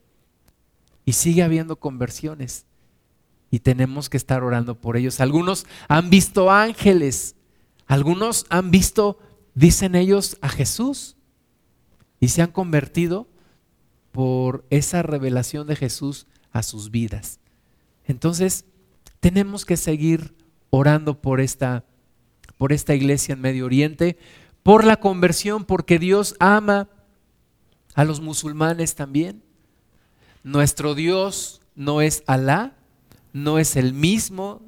y 1.05 1.13
sigue 1.13 1.43
habiendo 1.43 1.77
conversiones 1.77 2.67
y 3.51 3.61
tenemos 3.61 4.09
que 4.09 4.17
estar 4.17 4.43
orando 4.43 4.81
por 4.81 4.97
ellos. 4.97 5.21
Algunos 5.21 5.67
han 5.89 6.11
visto 6.11 6.51
ángeles, 6.51 7.37
algunos 7.87 8.47
han 8.49 8.71
visto, 8.71 9.19
dicen 9.55 9.95
ellos, 9.95 10.39
a 10.41 10.49
Jesús 10.49 11.17
y 12.19 12.29
se 12.29 12.43
han 12.43 12.51
convertido 12.51 13.29
por 14.13 14.65
esa 14.71 15.03
revelación 15.03 15.67
de 15.67 15.77
Jesús 15.77 16.27
a 16.51 16.63
sus 16.63 16.91
vidas. 16.91 17.41
Entonces, 18.07 18.65
tenemos 19.21 19.65
que 19.65 19.77
seguir 19.77 20.35
orando 20.71 21.21
por 21.21 21.41
esta, 21.41 21.85
por 22.57 22.73
esta 22.73 22.95
iglesia 22.95 23.35
en 23.35 23.41
Medio 23.41 23.67
Oriente, 23.67 24.17
por 24.67 24.85
la 24.85 24.97
conversión, 24.97 25.65
porque 25.65 26.01
Dios 26.01 26.35
ama 26.41 26.89
a 27.95 28.03
los 28.03 28.21
musulmanes 28.21 28.97
también. 28.97 29.45
Nuestro 30.43 30.97
Dios 30.97 31.61
no 31.77 32.01
es 32.01 32.25
Alá, 32.27 32.73
no 33.33 33.61
es 33.61 33.77
el 33.77 33.93
mismo, 33.93 34.61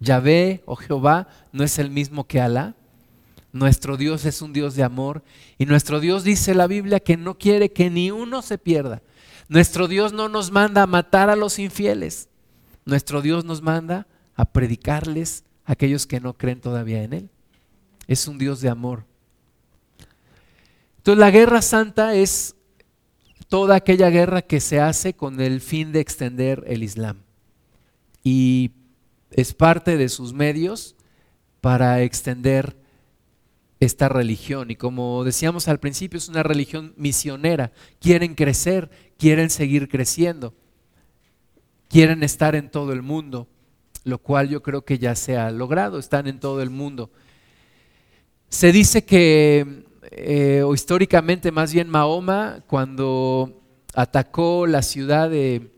Yahvé 0.00 0.64
o 0.66 0.74
Jehová 0.74 1.28
no 1.52 1.62
es 1.62 1.78
el 1.78 1.90
mismo 1.90 2.26
que 2.26 2.40
Alá. 2.40 2.74
Nuestro 3.52 3.96
Dios 3.96 4.24
es 4.24 4.42
un 4.42 4.52
Dios 4.52 4.74
de 4.74 4.82
amor 4.82 5.22
y 5.58 5.66
nuestro 5.66 6.00
Dios 6.00 6.24
dice 6.24 6.52
la 6.52 6.66
Biblia 6.66 6.98
que 6.98 7.16
no 7.16 7.38
quiere 7.38 7.70
que 7.70 7.88
ni 7.88 8.10
uno 8.10 8.42
se 8.42 8.58
pierda. 8.58 9.00
Nuestro 9.48 9.86
Dios 9.86 10.12
no 10.12 10.28
nos 10.28 10.50
manda 10.50 10.82
a 10.82 10.88
matar 10.88 11.30
a 11.30 11.36
los 11.36 11.60
infieles. 11.60 12.28
Nuestro 12.84 13.22
Dios 13.22 13.44
nos 13.44 13.62
manda 13.62 14.08
a 14.34 14.44
predicarles 14.44 15.44
a 15.64 15.74
aquellos 15.74 16.04
que 16.08 16.18
no 16.18 16.36
creen 16.36 16.60
todavía 16.60 17.04
en 17.04 17.12
Él. 17.12 17.30
Es 18.08 18.26
un 18.26 18.38
Dios 18.38 18.60
de 18.60 18.70
amor. 18.70 19.04
Entonces 21.06 21.20
la 21.20 21.30
guerra 21.30 21.62
santa 21.62 22.16
es 22.16 22.56
toda 23.46 23.76
aquella 23.76 24.10
guerra 24.10 24.42
que 24.42 24.58
se 24.58 24.80
hace 24.80 25.14
con 25.14 25.40
el 25.40 25.60
fin 25.60 25.92
de 25.92 26.00
extender 26.00 26.64
el 26.66 26.82
Islam. 26.82 27.18
Y 28.24 28.72
es 29.30 29.54
parte 29.54 29.96
de 29.98 30.08
sus 30.08 30.32
medios 30.32 30.96
para 31.60 32.02
extender 32.02 32.76
esta 33.78 34.08
religión. 34.08 34.72
Y 34.72 34.74
como 34.74 35.22
decíamos 35.22 35.68
al 35.68 35.78
principio, 35.78 36.18
es 36.18 36.28
una 36.28 36.42
religión 36.42 36.92
misionera. 36.96 37.70
Quieren 38.00 38.34
crecer, 38.34 38.90
quieren 39.16 39.48
seguir 39.48 39.88
creciendo, 39.88 40.54
quieren 41.88 42.24
estar 42.24 42.56
en 42.56 42.68
todo 42.68 42.92
el 42.92 43.02
mundo, 43.02 43.46
lo 44.02 44.18
cual 44.18 44.48
yo 44.48 44.60
creo 44.60 44.84
que 44.84 44.98
ya 44.98 45.14
se 45.14 45.36
ha 45.36 45.52
logrado, 45.52 46.00
están 46.00 46.26
en 46.26 46.40
todo 46.40 46.62
el 46.62 46.70
mundo. 46.70 47.12
Se 48.48 48.72
dice 48.72 49.04
que 49.04 49.85
eh, 50.18 50.62
o 50.62 50.72
históricamente 50.72 51.52
más 51.52 51.74
bien 51.74 51.90
Mahoma, 51.90 52.64
cuando 52.66 53.62
atacó 53.94 54.66
la 54.66 54.80
ciudad 54.80 55.28
de 55.28 55.70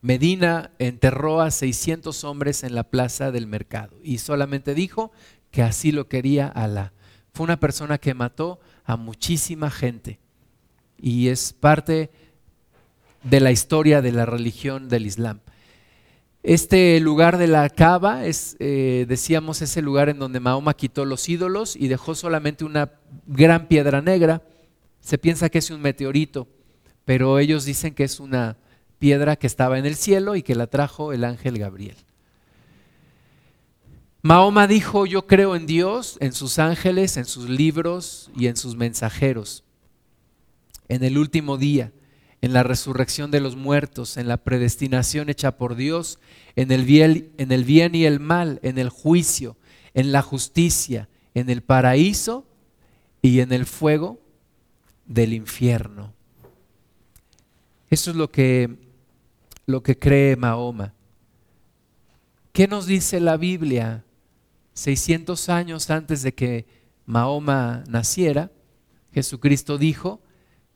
Medina, 0.00 0.70
enterró 0.78 1.40
a 1.40 1.50
600 1.50 2.22
hombres 2.22 2.62
en 2.62 2.76
la 2.76 2.84
plaza 2.84 3.32
del 3.32 3.48
mercado 3.48 3.96
y 4.04 4.18
solamente 4.18 4.74
dijo 4.74 5.10
que 5.50 5.62
así 5.62 5.90
lo 5.90 6.08
quería 6.08 6.46
Alá. 6.46 6.92
Fue 7.32 7.42
una 7.42 7.58
persona 7.58 7.98
que 7.98 8.14
mató 8.14 8.60
a 8.84 8.96
muchísima 8.96 9.72
gente 9.72 10.20
y 10.96 11.26
es 11.26 11.52
parte 11.52 12.10
de 13.24 13.40
la 13.40 13.50
historia 13.50 14.02
de 14.02 14.12
la 14.12 14.24
religión 14.24 14.88
del 14.88 15.04
Islam. 15.04 15.40
Este 16.48 17.00
lugar 17.00 17.38
de 17.38 17.48
la 17.48 17.68
cava 17.68 18.24
es, 18.24 18.54
eh, 18.60 19.04
decíamos, 19.08 19.62
ese 19.62 19.82
lugar 19.82 20.08
en 20.08 20.20
donde 20.20 20.38
Mahoma 20.38 20.74
quitó 20.74 21.04
los 21.04 21.28
ídolos 21.28 21.74
y 21.74 21.88
dejó 21.88 22.14
solamente 22.14 22.64
una 22.64 22.92
gran 23.26 23.66
piedra 23.66 24.00
negra. 24.00 24.44
Se 25.00 25.18
piensa 25.18 25.48
que 25.48 25.58
es 25.58 25.72
un 25.72 25.82
meteorito, 25.82 26.46
pero 27.04 27.40
ellos 27.40 27.64
dicen 27.64 27.96
que 27.96 28.04
es 28.04 28.20
una 28.20 28.58
piedra 29.00 29.34
que 29.34 29.48
estaba 29.48 29.76
en 29.76 29.86
el 29.86 29.96
cielo 29.96 30.36
y 30.36 30.44
que 30.44 30.54
la 30.54 30.68
trajo 30.68 31.12
el 31.12 31.24
ángel 31.24 31.58
Gabriel. 31.58 31.96
Mahoma 34.22 34.68
dijo, 34.68 35.04
yo 35.04 35.26
creo 35.26 35.56
en 35.56 35.66
Dios, 35.66 36.16
en 36.20 36.32
sus 36.32 36.60
ángeles, 36.60 37.16
en 37.16 37.24
sus 37.24 37.48
libros 37.48 38.30
y 38.36 38.46
en 38.46 38.56
sus 38.56 38.76
mensajeros, 38.76 39.64
en 40.86 41.02
el 41.02 41.18
último 41.18 41.58
día 41.58 41.90
en 42.46 42.52
la 42.52 42.62
resurrección 42.62 43.32
de 43.32 43.40
los 43.40 43.56
muertos, 43.56 44.16
en 44.16 44.28
la 44.28 44.36
predestinación 44.36 45.28
hecha 45.28 45.56
por 45.56 45.74
Dios, 45.74 46.20
en 46.54 46.70
el 46.70 46.84
bien, 46.84 47.32
en 47.38 47.50
el 47.50 47.64
bien 47.64 47.96
y 47.96 48.04
el 48.04 48.20
mal, 48.20 48.60
en 48.62 48.78
el 48.78 48.88
juicio, 48.88 49.56
en 49.94 50.12
la 50.12 50.22
justicia, 50.22 51.08
en 51.34 51.50
el 51.50 51.62
paraíso 51.62 52.46
y 53.20 53.40
en 53.40 53.52
el 53.52 53.66
fuego 53.66 54.20
del 55.06 55.32
infierno. 55.32 56.14
Eso 57.90 58.12
es 58.12 58.16
lo 58.16 58.30
que, 58.30 58.78
lo 59.66 59.82
que 59.82 59.98
cree 59.98 60.36
Mahoma. 60.36 60.94
¿Qué 62.52 62.68
nos 62.68 62.86
dice 62.86 63.18
la 63.18 63.36
Biblia? 63.36 64.04
600 64.74 65.48
años 65.48 65.90
antes 65.90 66.22
de 66.22 66.32
que 66.32 66.64
Mahoma 67.06 67.82
naciera, 67.88 68.52
Jesucristo 69.12 69.78
dijo, 69.78 70.20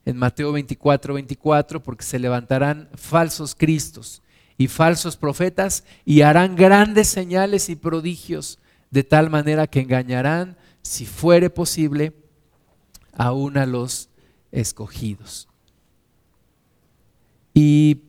en 0.05 0.17
Mateo 0.17 0.53
24, 0.53 1.15
24, 1.15 1.83
porque 1.83 2.05
se 2.05 2.19
levantarán 2.19 2.89
falsos 2.95 3.55
cristos 3.55 4.23
y 4.57 4.69
falsos 4.69 5.17
profetas 5.17 5.85
y 6.05 6.23
harán 6.23 6.57
grandes 6.57 7.09
señales 7.09 7.69
y 7.69 7.77
prodigios 7.77 8.59
de 8.91 9.05
tal 9.05 9.31
manera 9.31 9.67
que 9.67 9.81
engañarán, 9.81 10.57
si 10.83 11.07
fuere 11.07 11.51
posible, 11.51 12.13
aún 13.13 13.57
a 13.57 13.67
los 13.67 14.09
escogidos. 14.51 15.49
Y 17.55 18.03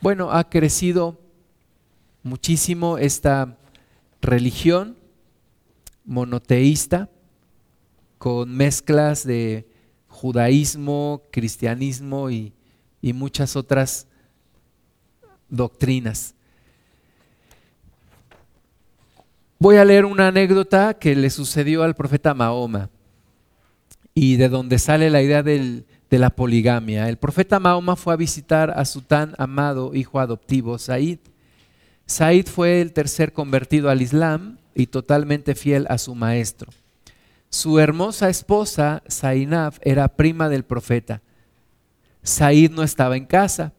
bueno, 0.00 0.30
ha 0.30 0.48
crecido 0.48 1.20
muchísimo 2.22 2.98
esta 2.98 3.58
religión 4.20 4.96
monoteísta 6.04 7.10
con 8.18 8.56
mezclas 8.56 9.24
de 9.26 9.68
judaísmo, 10.18 11.22
cristianismo 11.30 12.28
y, 12.28 12.52
muchas 13.00 13.54
otras 13.54 14.06
doctrinas. 15.48 16.34
Voy 19.60 19.76
a 19.76 19.84
leer 19.84 20.04
una 20.04 20.28
anécdota 20.28 20.94
que 20.94 21.14
le 21.14 21.30
sucedió 21.30 21.84
al 21.84 21.94
profeta 21.94 22.34
Mahoma 22.34 22.90
y 24.12 24.36
de 24.36 24.48
donde 24.48 24.78
sale 24.78 25.08
la 25.08 25.22
idea 25.22 25.42
de 25.42 25.84
la 26.10 26.30
poligamia. 26.30 27.08
El 27.08 27.16
profeta 27.16 27.60
Mahoma 27.60 27.94
fue 27.94 28.12
a 28.12 28.16
visitar 28.16 28.72
a 28.72 28.84
su 28.84 29.02
tan 29.02 29.34
amado 29.38 29.94
hijo 29.94 30.18
adoptivo, 30.18 30.78
Said. 30.78 31.20
Said 32.06 32.46
fue 32.46 32.80
el 32.80 32.92
tercer 32.92 33.32
convertido 33.32 33.88
al 33.88 34.02
Islam 34.02 34.58
y 34.74 34.88
totalmente 34.88 35.54
fiel 35.54 35.86
a 35.88 35.96
su 35.96 36.14
maestro. 36.14 36.72
Su 37.50 37.78
hermosa 37.78 38.28
esposa, 38.28 39.02
Zainab, 39.10 39.74
era 39.82 40.08
prima 40.08 40.48
del 40.48 40.64
profeta. 40.64 41.22
Said 42.22 42.70
no 42.70 42.82
estaba 42.82 43.16
en 43.16 43.24
casa. 43.24 43.72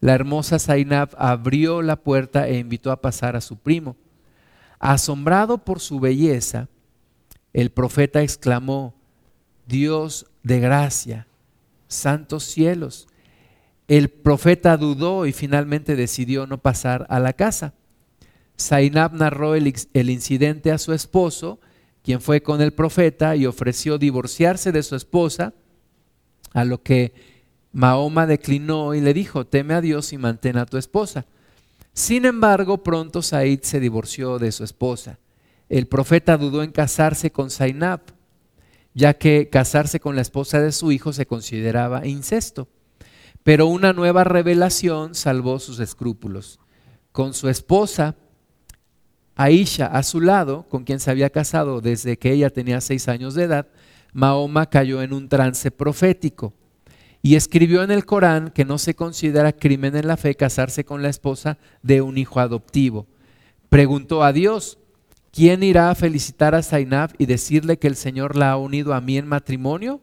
La 0.00 0.14
hermosa 0.14 0.58
Zainab 0.58 1.10
abrió 1.18 1.82
la 1.82 1.96
puerta 1.96 2.46
e 2.46 2.58
invitó 2.58 2.92
a 2.92 3.00
pasar 3.00 3.34
a 3.34 3.40
su 3.40 3.56
primo. 3.56 3.96
Asombrado 4.78 5.58
por 5.58 5.80
su 5.80 5.98
belleza, 5.98 6.68
el 7.52 7.70
profeta 7.70 8.22
exclamó, 8.22 8.94
Dios 9.66 10.26
de 10.44 10.60
gracia, 10.60 11.26
santos 11.88 12.44
cielos, 12.44 13.08
el 13.88 14.10
profeta 14.10 14.76
dudó 14.76 15.26
y 15.26 15.32
finalmente 15.32 15.96
decidió 15.96 16.46
no 16.46 16.58
pasar 16.58 17.06
a 17.08 17.18
la 17.18 17.32
casa. 17.32 17.74
Zainab 18.58 19.14
narró 19.14 19.54
el, 19.54 19.74
el, 19.94 20.10
incidente 20.10 20.72
a 20.72 20.78
su 20.78 20.92
esposo, 20.92 21.58
quien 22.08 22.22
fue 22.22 22.42
con 22.42 22.62
el 22.62 22.72
profeta 22.72 23.36
y 23.36 23.44
ofreció 23.44 23.98
divorciarse 23.98 24.72
de 24.72 24.82
su 24.82 24.96
esposa, 24.96 25.52
a 26.54 26.64
lo 26.64 26.82
que 26.82 27.12
Mahoma 27.70 28.26
declinó 28.26 28.94
y 28.94 29.02
le 29.02 29.12
dijo, 29.12 29.46
teme 29.46 29.74
a 29.74 29.82
Dios 29.82 30.14
y 30.14 30.16
mantén 30.16 30.56
a 30.56 30.64
tu 30.64 30.78
esposa. 30.78 31.26
Sin 31.92 32.24
embargo, 32.24 32.82
pronto 32.82 33.20
Said 33.20 33.60
se 33.60 33.78
divorció 33.78 34.38
de 34.38 34.52
su 34.52 34.64
esposa. 34.64 35.18
El 35.68 35.86
profeta 35.86 36.38
dudó 36.38 36.62
en 36.62 36.72
casarse 36.72 37.30
con 37.30 37.50
Zainab, 37.50 38.00
ya 38.94 39.12
que 39.12 39.50
casarse 39.50 40.00
con 40.00 40.16
la 40.16 40.22
esposa 40.22 40.62
de 40.62 40.72
su 40.72 40.90
hijo 40.92 41.12
se 41.12 41.26
consideraba 41.26 42.06
incesto. 42.06 42.68
Pero 43.42 43.66
una 43.66 43.92
nueva 43.92 44.24
revelación 44.24 45.14
salvó 45.14 45.58
sus 45.58 45.78
escrúpulos. 45.78 46.58
Con 47.12 47.34
su 47.34 47.50
esposa, 47.50 48.16
Aisha, 49.38 49.86
a 49.86 50.02
su 50.02 50.20
lado, 50.20 50.66
con 50.68 50.82
quien 50.82 50.98
se 50.98 51.12
había 51.12 51.30
casado 51.30 51.80
desde 51.80 52.18
que 52.18 52.32
ella 52.32 52.50
tenía 52.50 52.80
seis 52.80 53.06
años 53.06 53.34
de 53.34 53.44
edad, 53.44 53.68
Mahoma 54.12 54.66
cayó 54.66 55.00
en 55.00 55.12
un 55.12 55.28
trance 55.28 55.70
profético 55.70 56.54
y 57.22 57.36
escribió 57.36 57.84
en 57.84 57.92
el 57.92 58.04
Corán 58.04 58.50
que 58.50 58.64
no 58.64 58.78
se 58.78 58.94
considera 58.94 59.52
crimen 59.52 59.94
en 59.94 60.08
la 60.08 60.16
fe 60.16 60.34
casarse 60.34 60.84
con 60.84 61.02
la 61.02 61.08
esposa 61.08 61.56
de 61.82 62.02
un 62.02 62.18
hijo 62.18 62.40
adoptivo. 62.40 63.06
Preguntó 63.68 64.24
a 64.24 64.32
Dios, 64.32 64.76
¿quién 65.30 65.62
irá 65.62 65.90
a 65.90 65.94
felicitar 65.94 66.56
a 66.56 66.62
Zainab 66.64 67.14
y 67.16 67.26
decirle 67.26 67.78
que 67.78 67.86
el 67.86 67.94
Señor 67.94 68.34
la 68.34 68.50
ha 68.50 68.56
unido 68.56 68.92
a 68.92 69.00
mí 69.00 69.18
en 69.18 69.28
matrimonio? 69.28 70.00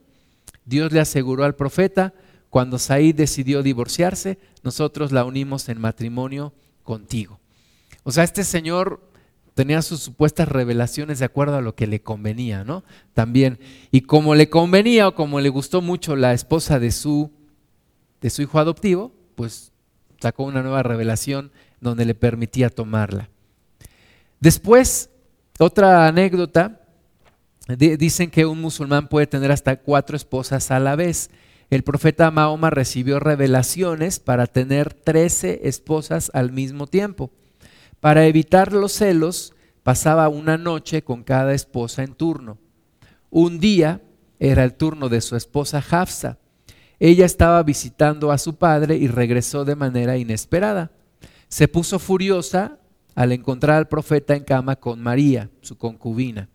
Dios 0.64 0.94
le 0.94 1.02
aseguró 1.02 1.44
al 1.44 1.56
profeta, 1.56 2.14
cuando 2.50 2.80
Said 2.80 3.16
decidió 3.16 3.64
divorciarse, 3.64 4.40
nosotros 4.64 5.12
la 5.12 5.26
unimos 5.26 5.68
en 5.68 5.82
matrimonio 5.82 6.54
contigo. 6.84 7.42
O 8.04 8.12
sea, 8.12 8.24
este 8.24 8.44
señor 8.44 9.02
tenía 9.56 9.82
sus 9.82 10.02
supuestas 10.02 10.50
revelaciones 10.50 11.18
de 11.20 11.26
acuerdo 11.26 11.56
a 11.56 11.62
lo 11.62 11.76
que 11.76 11.88
le 11.88 12.02
convenía, 12.02 12.64
¿no? 12.64 12.84
También. 13.14 13.58
Y 13.90 14.02
como 14.02 14.36
le 14.36 14.50
convenía 14.50 15.08
o 15.08 15.16
como 15.16 15.40
le 15.40 15.50
gustó 15.50 15.82
mucho 15.82 16.16
la 16.16 16.34
esposa 16.34 16.78
de 16.78 16.92
su, 16.92 17.32
de 18.22 18.30
su 18.30 18.42
hijo 18.42 18.60
adoptivo, 18.60 19.14
pues 19.36 19.72
sacó 20.20 20.44
una 20.44 20.62
nueva 20.62 20.84
revelación 20.84 21.52
donde 21.80 22.04
le 22.04 22.16
permitía 22.16 22.70
tomarla. 22.70 23.30
Después, 24.42 25.10
otra 25.58 26.08
anécdota, 26.08 26.82
dicen 27.78 28.30
que 28.30 28.46
un 28.46 28.60
musulmán 28.60 29.08
puede 29.08 29.26
tener 29.26 29.52
hasta 29.52 29.78
cuatro 29.78 30.18
esposas 30.18 30.70
a 30.70 30.80
la 30.82 30.98
vez. 30.98 31.30
El 31.70 31.84
profeta 31.84 32.30
Mahoma 32.30 32.72
recibió 32.72 33.22
revelaciones 33.22 34.20
para 34.20 34.48
tener 34.48 34.94
trece 34.94 35.62
esposas 35.64 36.30
al 36.34 36.52
mismo 36.52 36.88
tiempo. 36.88 37.32
Para 38.00 38.26
evitar 38.26 38.74
los 38.74 38.94
celos, 38.94 39.54
pasaba 39.84 40.30
una 40.30 40.58
noche 40.58 41.04
con 41.04 41.24
cada 41.24 41.54
esposa 41.54 42.04
en 42.04 42.14
turno. 42.14 42.58
Un 43.30 43.60
día 43.60 44.02
era 44.40 44.64
el 44.64 44.74
turno 44.74 45.10
de 45.10 45.22
su 45.22 45.36
esposa 45.36 45.84
Hafsa. 45.90 46.38
Ella 47.00 47.26
estaba 47.26 47.62
visitando 47.64 48.32
a 48.32 48.38
su 48.38 48.56
padre 48.56 48.96
y 48.96 49.08
regresó 49.08 49.66
de 49.66 49.76
manera 49.76 50.18
inesperada. 50.18 50.92
Se 51.48 51.68
puso 51.68 52.00
furiosa 52.00 52.80
al 53.16 53.32
encontrar 53.32 53.78
al 53.78 53.88
profeta 53.88 54.36
en 54.36 54.44
cama 54.44 54.76
con 54.76 55.02
María, 55.02 55.50
su 55.62 55.78
concubina. 55.78 56.50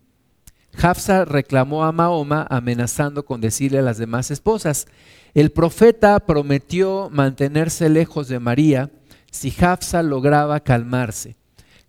Hafsa 0.81 1.25
reclamó 1.25 1.83
a 1.83 1.91
Mahoma 1.91 2.47
amenazando 2.49 3.25
con 3.25 3.41
decirle 3.41 3.79
a 3.79 3.83
las 3.83 3.97
demás 3.97 4.31
esposas, 4.31 4.87
el 5.33 5.51
profeta 5.51 6.19
prometió 6.19 7.09
mantenerse 7.11 7.89
lejos 7.89 8.27
de 8.27 8.39
María 8.39 8.89
si 9.31 9.53
Hafsa 9.59 10.03
lograba 10.03 10.59
calmarse. 10.59 11.35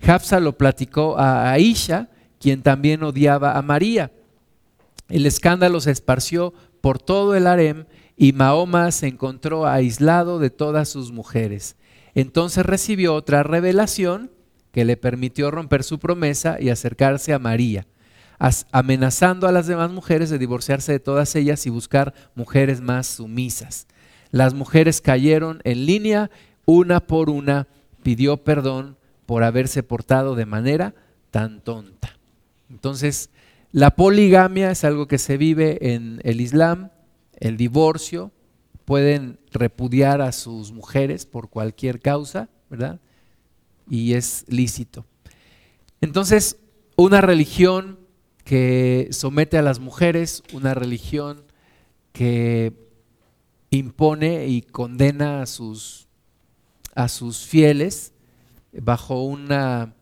Hafsa 0.05 0.40
lo 0.40 0.57
platicó 0.57 1.18
a 1.18 1.50
Aisha, 1.52 2.09
quien 2.40 2.62
también 2.62 3.02
odiaba 3.02 3.57
a 3.57 3.62
María. 3.62 4.11
El 5.09 5.26
escándalo 5.26 5.81
se 5.81 5.90
esparció 5.90 6.55
por 6.81 6.98
todo 6.98 7.35
el 7.37 7.46
harem 7.46 7.85
y 8.16 8.33
Mahoma 8.33 8.90
se 8.90 9.09
encontró 9.09 9.66
aislado 9.66 10.38
de 10.38 10.50
todas 10.50 10.88
sus 10.88 11.12
mujeres. 11.12 11.76
Entonces 12.14 12.64
recibió 12.64 13.14
otra 13.14 13.42
revelación 13.42 14.31
que 14.72 14.85
le 14.85 14.96
permitió 14.96 15.50
romper 15.50 15.85
su 15.85 15.98
promesa 15.98 16.57
y 16.61 16.70
acercarse 16.70 17.33
a 17.33 17.38
María, 17.38 17.87
amenazando 18.72 19.46
a 19.46 19.52
las 19.52 19.66
demás 19.66 19.90
mujeres 19.90 20.31
de 20.31 20.38
divorciarse 20.38 20.92
de 20.92 21.00
todas 21.00 21.35
ellas 21.37 21.66
y 21.66 21.70
buscar 21.70 22.14
mujeres 22.35 22.81
más 22.81 23.07
sumisas. 23.07 23.87
Las 24.31 24.55
mujeres 24.55 25.00
cayeron 25.00 25.61
en 25.64 25.85
línea 25.85 26.31
una 26.64 27.01
por 27.01 27.31
una, 27.31 27.68
pidió 28.03 28.38
perdón 28.38 28.96
por 29.27 29.44
haberse 29.44 29.83
portado 29.83 30.35
de 30.35 30.46
manera 30.46 30.94
tan 31.31 31.61
tonta. 31.61 32.16
Entonces, 32.70 33.31
la 33.70 33.96
poligamia 33.96 34.70
es 34.70 34.85
algo 34.85 35.07
que 35.09 35.18
se 35.18 35.37
vive 35.37 35.94
en 35.94 36.20
el 36.25 36.40
Islam, 36.40 36.90
el 37.38 37.57
divorcio, 37.57 38.33
pueden 38.85 39.38
repudiar 39.51 40.20
a 40.20 40.33
sus 40.33 40.72
mujeres 40.72 41.27
por 41.27 41.48
cualquier 41.48 42.01
causa, 42.01 42.48
¿verdad? 42.68 43.01
Y 43.88 44.14
es 44.14 44.44
lícito. 44.48 45.07
Entonces, 46.01 46.59
una 46.96 47.20
religión 47.20 47.98
que 48.44 49.09
somete 49.11 49.57
a 49.57 49.62
las 49.62 49.79
mujeres, 49.79 50.42
una 50.53 50.75
religión 50.75 51.44
que 52.12 52.72
impone 53.70 54.48
y 54.48 54.62
condena 54.62 55.42
a 55.42 55.46
sus 55.46 56.09
a 56.94 57.09
sus 57.09 57.46
fieles 57.46 58.12
bajo 58.72 59.22
una 59.22 59.94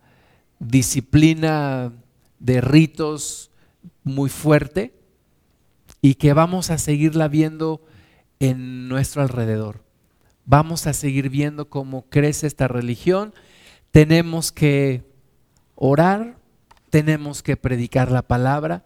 disciplina 0.59 1.93
de 2.39 2.61
ritos 2.61 3.51
muy 4.05 4.29
fuerte 4.29 4.95
y 6.01 6.15
que 6.15 6.33
vamos 6.33 6.71
a 6.71 6.79
seguirla 6.79 7.29
viendo 7.29 7.83
en 8.39 8.89
nuestro 8.89 9.23
alrededor. 9.23 9.85
Vamos 10.47 10.87
a 10.87 10.93
seguir 10.93 11.29
viendo 11.29 11.69
cómo 11.69 12.09
crece 12.09 12.47
esta 12.47 12.69
religión. 12.69 13.35
Tenemos 13.91 14.53
que 14.53 15.05
orar, 15.75 16.39
tenemos 16.89 17.43
que 17.43 17.57
predicar 17.57 18.11
la 18.11 18.23
palabra, 18.23 18.85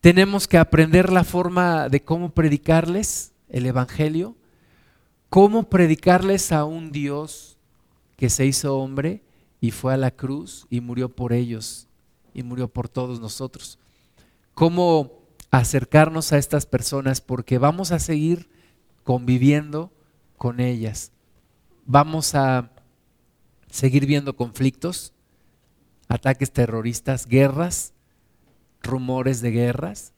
tenemos 0.00 0.46
que 0.48 0.58
aprender 0.58 1.12
la 1.12 1.24
forma 1.24 1.88
de 1.88 2.02
cómo 2.02 2.30
predicarles 2.30 3.32
el 3.48 3.66
Evangelio 3.66 4.36
¿Cómo 5.30 5.68
predicarles 5.68 6.52
a 6.52 6.64
un 6.64 6.90
Dios 6.90 7.58
que 8.16 8.30
se 8.30 8.46
hizo 8.46 8.78
hombre 8.78 9.22
y 9.60 9.72
fue 9.72 9.92
a 9.92 9.98
la 9.98 10.10
cruz 10.10 10.66
y 10.70 10.80
murió 10.80 11.10
por 11.10 11.32
ellos 11.34 11.86
y 12.32 12.42
murió 12.42 12.68
por 12.68 12.88
todos 12.88 13.20
nosotros? 13.20 13.78
¿Cómo 14.54 15.20
acercarnos 15.50 16.32
a 16.32 16.38
estas 16.38 16.64
personas? 16.64 17.20
Porque 17.20 17.58
vamos 17.58 17.92
a 17.92 17.98
seguir 17.98 18.48
conviviendo 19.04 19.92
con 20.38 20.60
ellas. 20.60 21.12
Vamos 21.84 22.34
a 22.34 22.70
seguir 23.70 24.06
viendo 24.06 24.34
conflictos, 24.34 25.12
ataques 26.08 26.52
terroristas, 26.52 27.26
guerras, 27.26 27.92
rumores 28.82 29.42
de 29.42 29.50
guerras. 29.50 30.14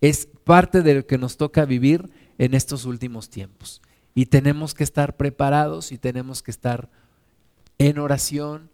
Es 0.00 0.26
parte 0.44 0.82
de 0.82 0.94
lo 0.94 1.06
que 1.06 1.18
nos 1.18 1.36
toca 1.36 1.64
vivir 1.64 2.10
en 2.38 2.54
estos 2.54 2.84
últimos 2.84 3.30
tiempos. 3.30 3.80
Y 4.14 4.26
tenemos 4.26 4.74
que 4.74 4.84
estar 4.84 5.16
preparados 5.16 5.92
y 5.92 5.98
tenemos 5.98 6.42
que 6.42 6.50
estar 6.50 6.88
en 7.78 7.98
oración, 7.98 8.70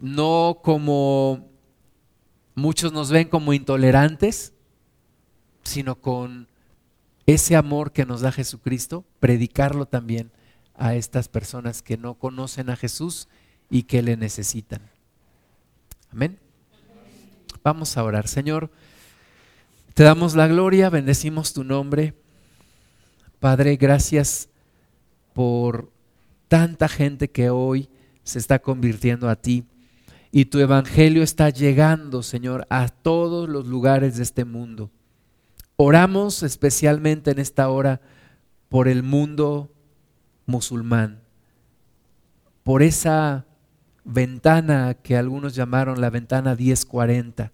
no 0.00 0.60
como 0.62 1.48
muchos 2.54 2.92
nos 2.92 3.10
ven 3.10 3.28
como 3.28 3.52
intolerantes, 3.52 4.52
sino 5.62 5.96
con 5.96 6.48
ese 7.26 7.56
amor 7.56 7.92
que 7.92 8.06
nos 8.06 8.20
da 8.20 8.32
Jesucristo, 8.32 9.04
predicarlo 9.20 9.86
también 9.86 10.30
a 10.74 10.94
estas 10.94 11.28
personas 11.28 11.82
que 11.82 11.96
no 11.96 12.14
conocen 12.14 12.70
a 12.70 12.76
Jesús 12.76 13.28
y 13.70 13.84
que 13.84 14.02
le 14.02 14.16
necesitan. 14.16 14.82
Amén. 16.10 16.38
Vamos 17.62 17.96
a 17.96 18.04
orar. 18.04 18.26
Señor, 18.26 18.70
te 19.94 20.02
damos 20.02 20.34
la 20.34 20.48
gloria, 20.48 20.90
bendecimos 20.90 21.52
tu 21.52 21.64
nombre. 21.64 22.14
Padre, 23.42 23.74
gracias 23.74 24.50
por 25.32 25.90
tanta 26.46 26.86
gente 26.86 27.28
que 27.28 27.50
hoy 27.50 27.88
se 28.22 28.38
está 28.38 28.60
convirtiendo 28.60 29.28
a 29.28 29.34
ti 29.34 29.64
y 30.30 30.44
tu 30.44 30.60
evangelio 30.60 31.24
está 31.24 31.50
llegando, 31.50 32.22
Señor, 32.22 32.68
a 32.70 32.86
todos 32.86 33.48
los 33.48 33.66
lugares 33.66 34.16
de 34.16 34.22
este 34.22 34.44
mundo. 34.44 34.92
Oramos 35.74 36.44
especialmente 36.44 37.32
en 37.32 37.40
esta 37.40 37.68
hora 37.68 38.00
por 38.68 38.86
el 38.86 39.02
mundo 39.02 39.74
musulmán, 40.46 41.24
por 42.62 42.84
esa 42.84 43.44
ventana 44.04 44.94
que 44.94 45.16
algunos 45.16 45.56
llamaron 45.56 46.00
la 46.00 46.10
ventana 46.10 46.54
1040, 46.54 47.50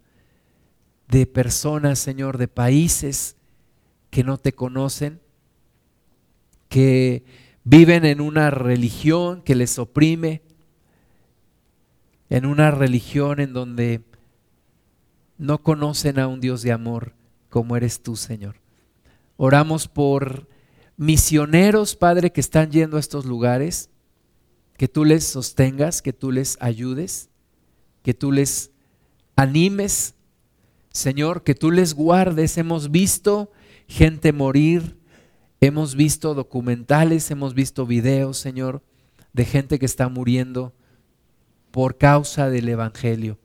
de 1.08 1.26
personas, 1.26 1.98
Señor, 1.98 2.36
de 2.36 2.46
países 2.46 3.38
que 4.10 4.22
no 4.22 4.36
te 4.36 4.52
conocen, 4.52 5.22
que 6.68 7.24
viven 7.64 8.04
en 8.04 8.20
una 8.20 8.50
religión 8.50 9.42
que 9.42 9.54
les 9.54 9.78
oprime, 9.78 10.42
en 12.30 12.46
una 12.46 12.70
religión 12.70 13.40
en 13.40 13.52
donde 13.52 14.02
no 15.38 15.62
conocen 15.62 16.18
a 16.18 16.28
un 16.28 16.40
Dios 16.40 16.62
de 16.62 16.72
amor 16.72 17.14
como 17.48 17.76
eres 17.76 18.02
tú, 18.02 18.16
Señor. 18.16 18.56
Oramos 19.36 19.88
por 19.88 20.48
misioneros, 20.96 21.96
Padre, 21.96 22.32
que 22.32 22.40
están 22.40 22.70
yendo 22.70 22.96
a 22.96 23.00
estos 23.00 23.24
lugares, 23.24 23.88
que 24.76 24.88
tú 24.88 25.04
les 25.04 25.24
sostengas, 25.24 26.02
que 26.02 26.12
tú 26.12 26.30
les 26.32 26.56
ayudes, 26.60 27.30
que 28.02 28.14
tú 28.14 28.32
les 28.32 28.70
animes, 29.36 30.14
Señor, 30.90 31.42
que 31.42 31.54
tú 31.54 31.70
les 31.70 31.94
guardes. 31.94 32.58
Hemos 32.58 32.90
visto 32.90 33.50
gente 33.86 34.32
morir, 34.32 34.97
hemos 35.60 35.94
visto 35.94 36.34
documentales, 36.34 37.30
hemos 37.30 37.54
visto 37.54 37.86
videos, 37.86 38.38
Señor, 38.38 38.82
de 39.32 39.44
gente 39.44 39.78
que 39.78 39.86
está 39.86 40.08
muriendo 40.08 40.72
por 41.70 41.98
causa 41.98 42.48
del 42.50 42.68
Evangelio. 42.68 43.38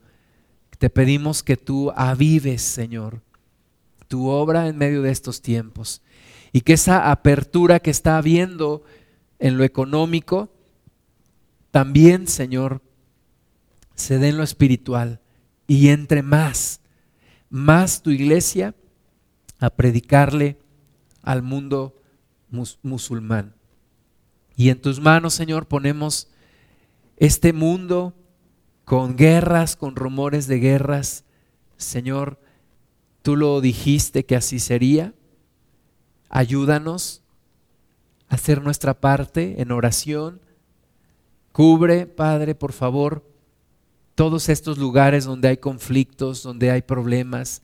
Te 0.77 0.89
pedimos 0.89 1.43
que 1.43 1.57
tú 1.57 1.91
avives, 1.95 2.61
Señor, 2.61 3.21
tu 4.07 4.27
obra 4.27 4.67
en 4.67 4.77
medio 4.77 5.01
de 5.01 5.11
estos 5.11 5.41
tiempos 5.41 6.01
y 6.51 6.61
que 6.61 6.73
esa 6.73 7.09
apertura 7.11 7.79
que 7.79 7.89
está 7.89 8.17
habiendo 8.17 8.83
en 9.39 9.57
lo 9.57 9.63
económico, 9.63 10.51
también, 11.71 12.27
Señor, 12.27 12.81
se 13.95 14.19
dé 14.19 14.29
en 14.29 14.37
lo 14.37 14.43
espiritual 14.43 15.19
y 15.67 15.89
entre 15.89 16.21
más, 16.21 16.81
más 17.49 18.01
tu 18.01 18.11
iglesia 18.11 18.75
a 19.59 19.69
predicarle 19.69 20.59
al 21.21 21.41
mundo 21.41 22.02
musulmán. 22.81 23.55
Y 24.55 24.69
en 24.69 24.81
tus 24.81 24.99
manos, 24.99 25.33
Señor, 25.33 25.67
ponemos 25.67 26.29
este 27.17 27.53
mundo 27.53 28.15
con 28.85 29.15
guerras, 29.15 29.75
con 29.75 29.95
rumores 29.95 30.47
de 30.47 30.59
guerras. 30.59 31.25
Señor, 31.77 32.39
tú 33.21 33.35
lo 33.35 33.61
dijiste 33.61 34.25
que 34.25 34.35
así 34.35 34.59
sería. 34.59 35.13
Ayúdanos 36.29 37.23
a 38.29 38.35
hacer 38.35 38.61
nuestra 38.61 38.99
parte 38.99 39.61
en 39.61 39.71
oración. 39.71 40.41
Cubre, 41.51 42.05
Padre, 42.07 42.55
por 42.55 42.73
favor, 42.73 43.27
todos 44.15 44.49
estos 44.49 44.77
lugares 44.77 45.25
donde 45.25 45.47
hay 45.47 45.57
conflictos, 45.57 46.43
donde 46.43 46.71
hay 46.71 46.81
problemas, 46.81 47.61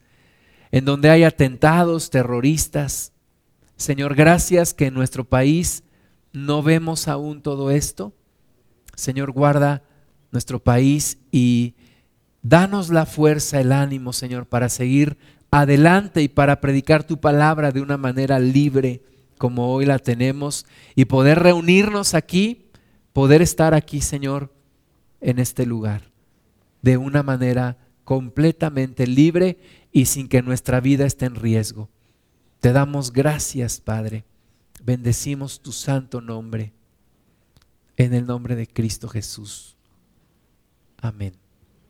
en 0.70 0.84
donde 0.84 1.10
hay 1.10 1.24
atentados 1.24 2.10
terroristas. 2.10 3.12
Señor, 3.80 4.14
gracias 4.14 4.74
que 4.74 4.88
en 4.88 4.94
nuestro 4.94 5.24
país 5.24 5.84
no 6.34 6.62
vemos 6.62 7.08
aún 7.08 7.40
todo 7.40 7.70
esto. 7.70 8.12
Señor, 8.94 9.32
guarda 9.32 9.82
nuestro 10.32 10.62
país 10.62 11.16
y 11.32 11.76
danos 12.42 12.90
la 12.90 13.06
fuerza, 13.06 13.58
el 13.58 13.72
ánimo, 13.72 14.12
Señor, 14.12 14.44
para 14.44 14.68
seguir 14.68 15.16
adelante 15.50 16.20
y 16.20 16.28
para 16.28 16.60
predicar 16.60 17.04
tu 17.04 17.20
palabra 17.20 17.72
de 17.72 17.80
una 17.80 17.96
manera 17.96 18.38
libre 18.38 19.02
como 19.38 19.72
hoy 19.72 19.86
la 19.86 19.98
tenemos 19.98 20.66
y 20.94 21.06
poder 21.06 21.38
reunirnos 21.38 22.12
aquí, 22.12 22.66
poder 23.14 23.40
estar 23.40 23.72
aquí, 23.72 24.02
Señor, 24.02 24.52
en 25.22 25.38
este 25.38 25.64
lugar, 25.64 26.02
de 26.82 26.98
una 26.98 27.22
manera 27.22 27.78
completamente 28.04 29.06
libre 29.06 29.58
y 29.90 30.04
sin 30.04 30.28
que 30.28 30.42
nuestra 30.42 30.80
vida 30.80 31.06
esté 31.06 31.24
en 31.24 31.34
riesgo. 31.34 31.88
Te 32.60 32.72
damos 32.72 33.12
gracias, 33.12 33.80
Padre. 33.80 34.24
Bendecimos 34.82 35.60
tu 35.60 35.72
santo 35.72 36.20
nombre 36.20 36.72
en 37.96 38.14
el 38.14 38.26
nombre 38.26 38.54
de 38.54 38.66
Cristo 38.66 39.08
Jesús. 39.08 39.76
Amén. 40.98 41.39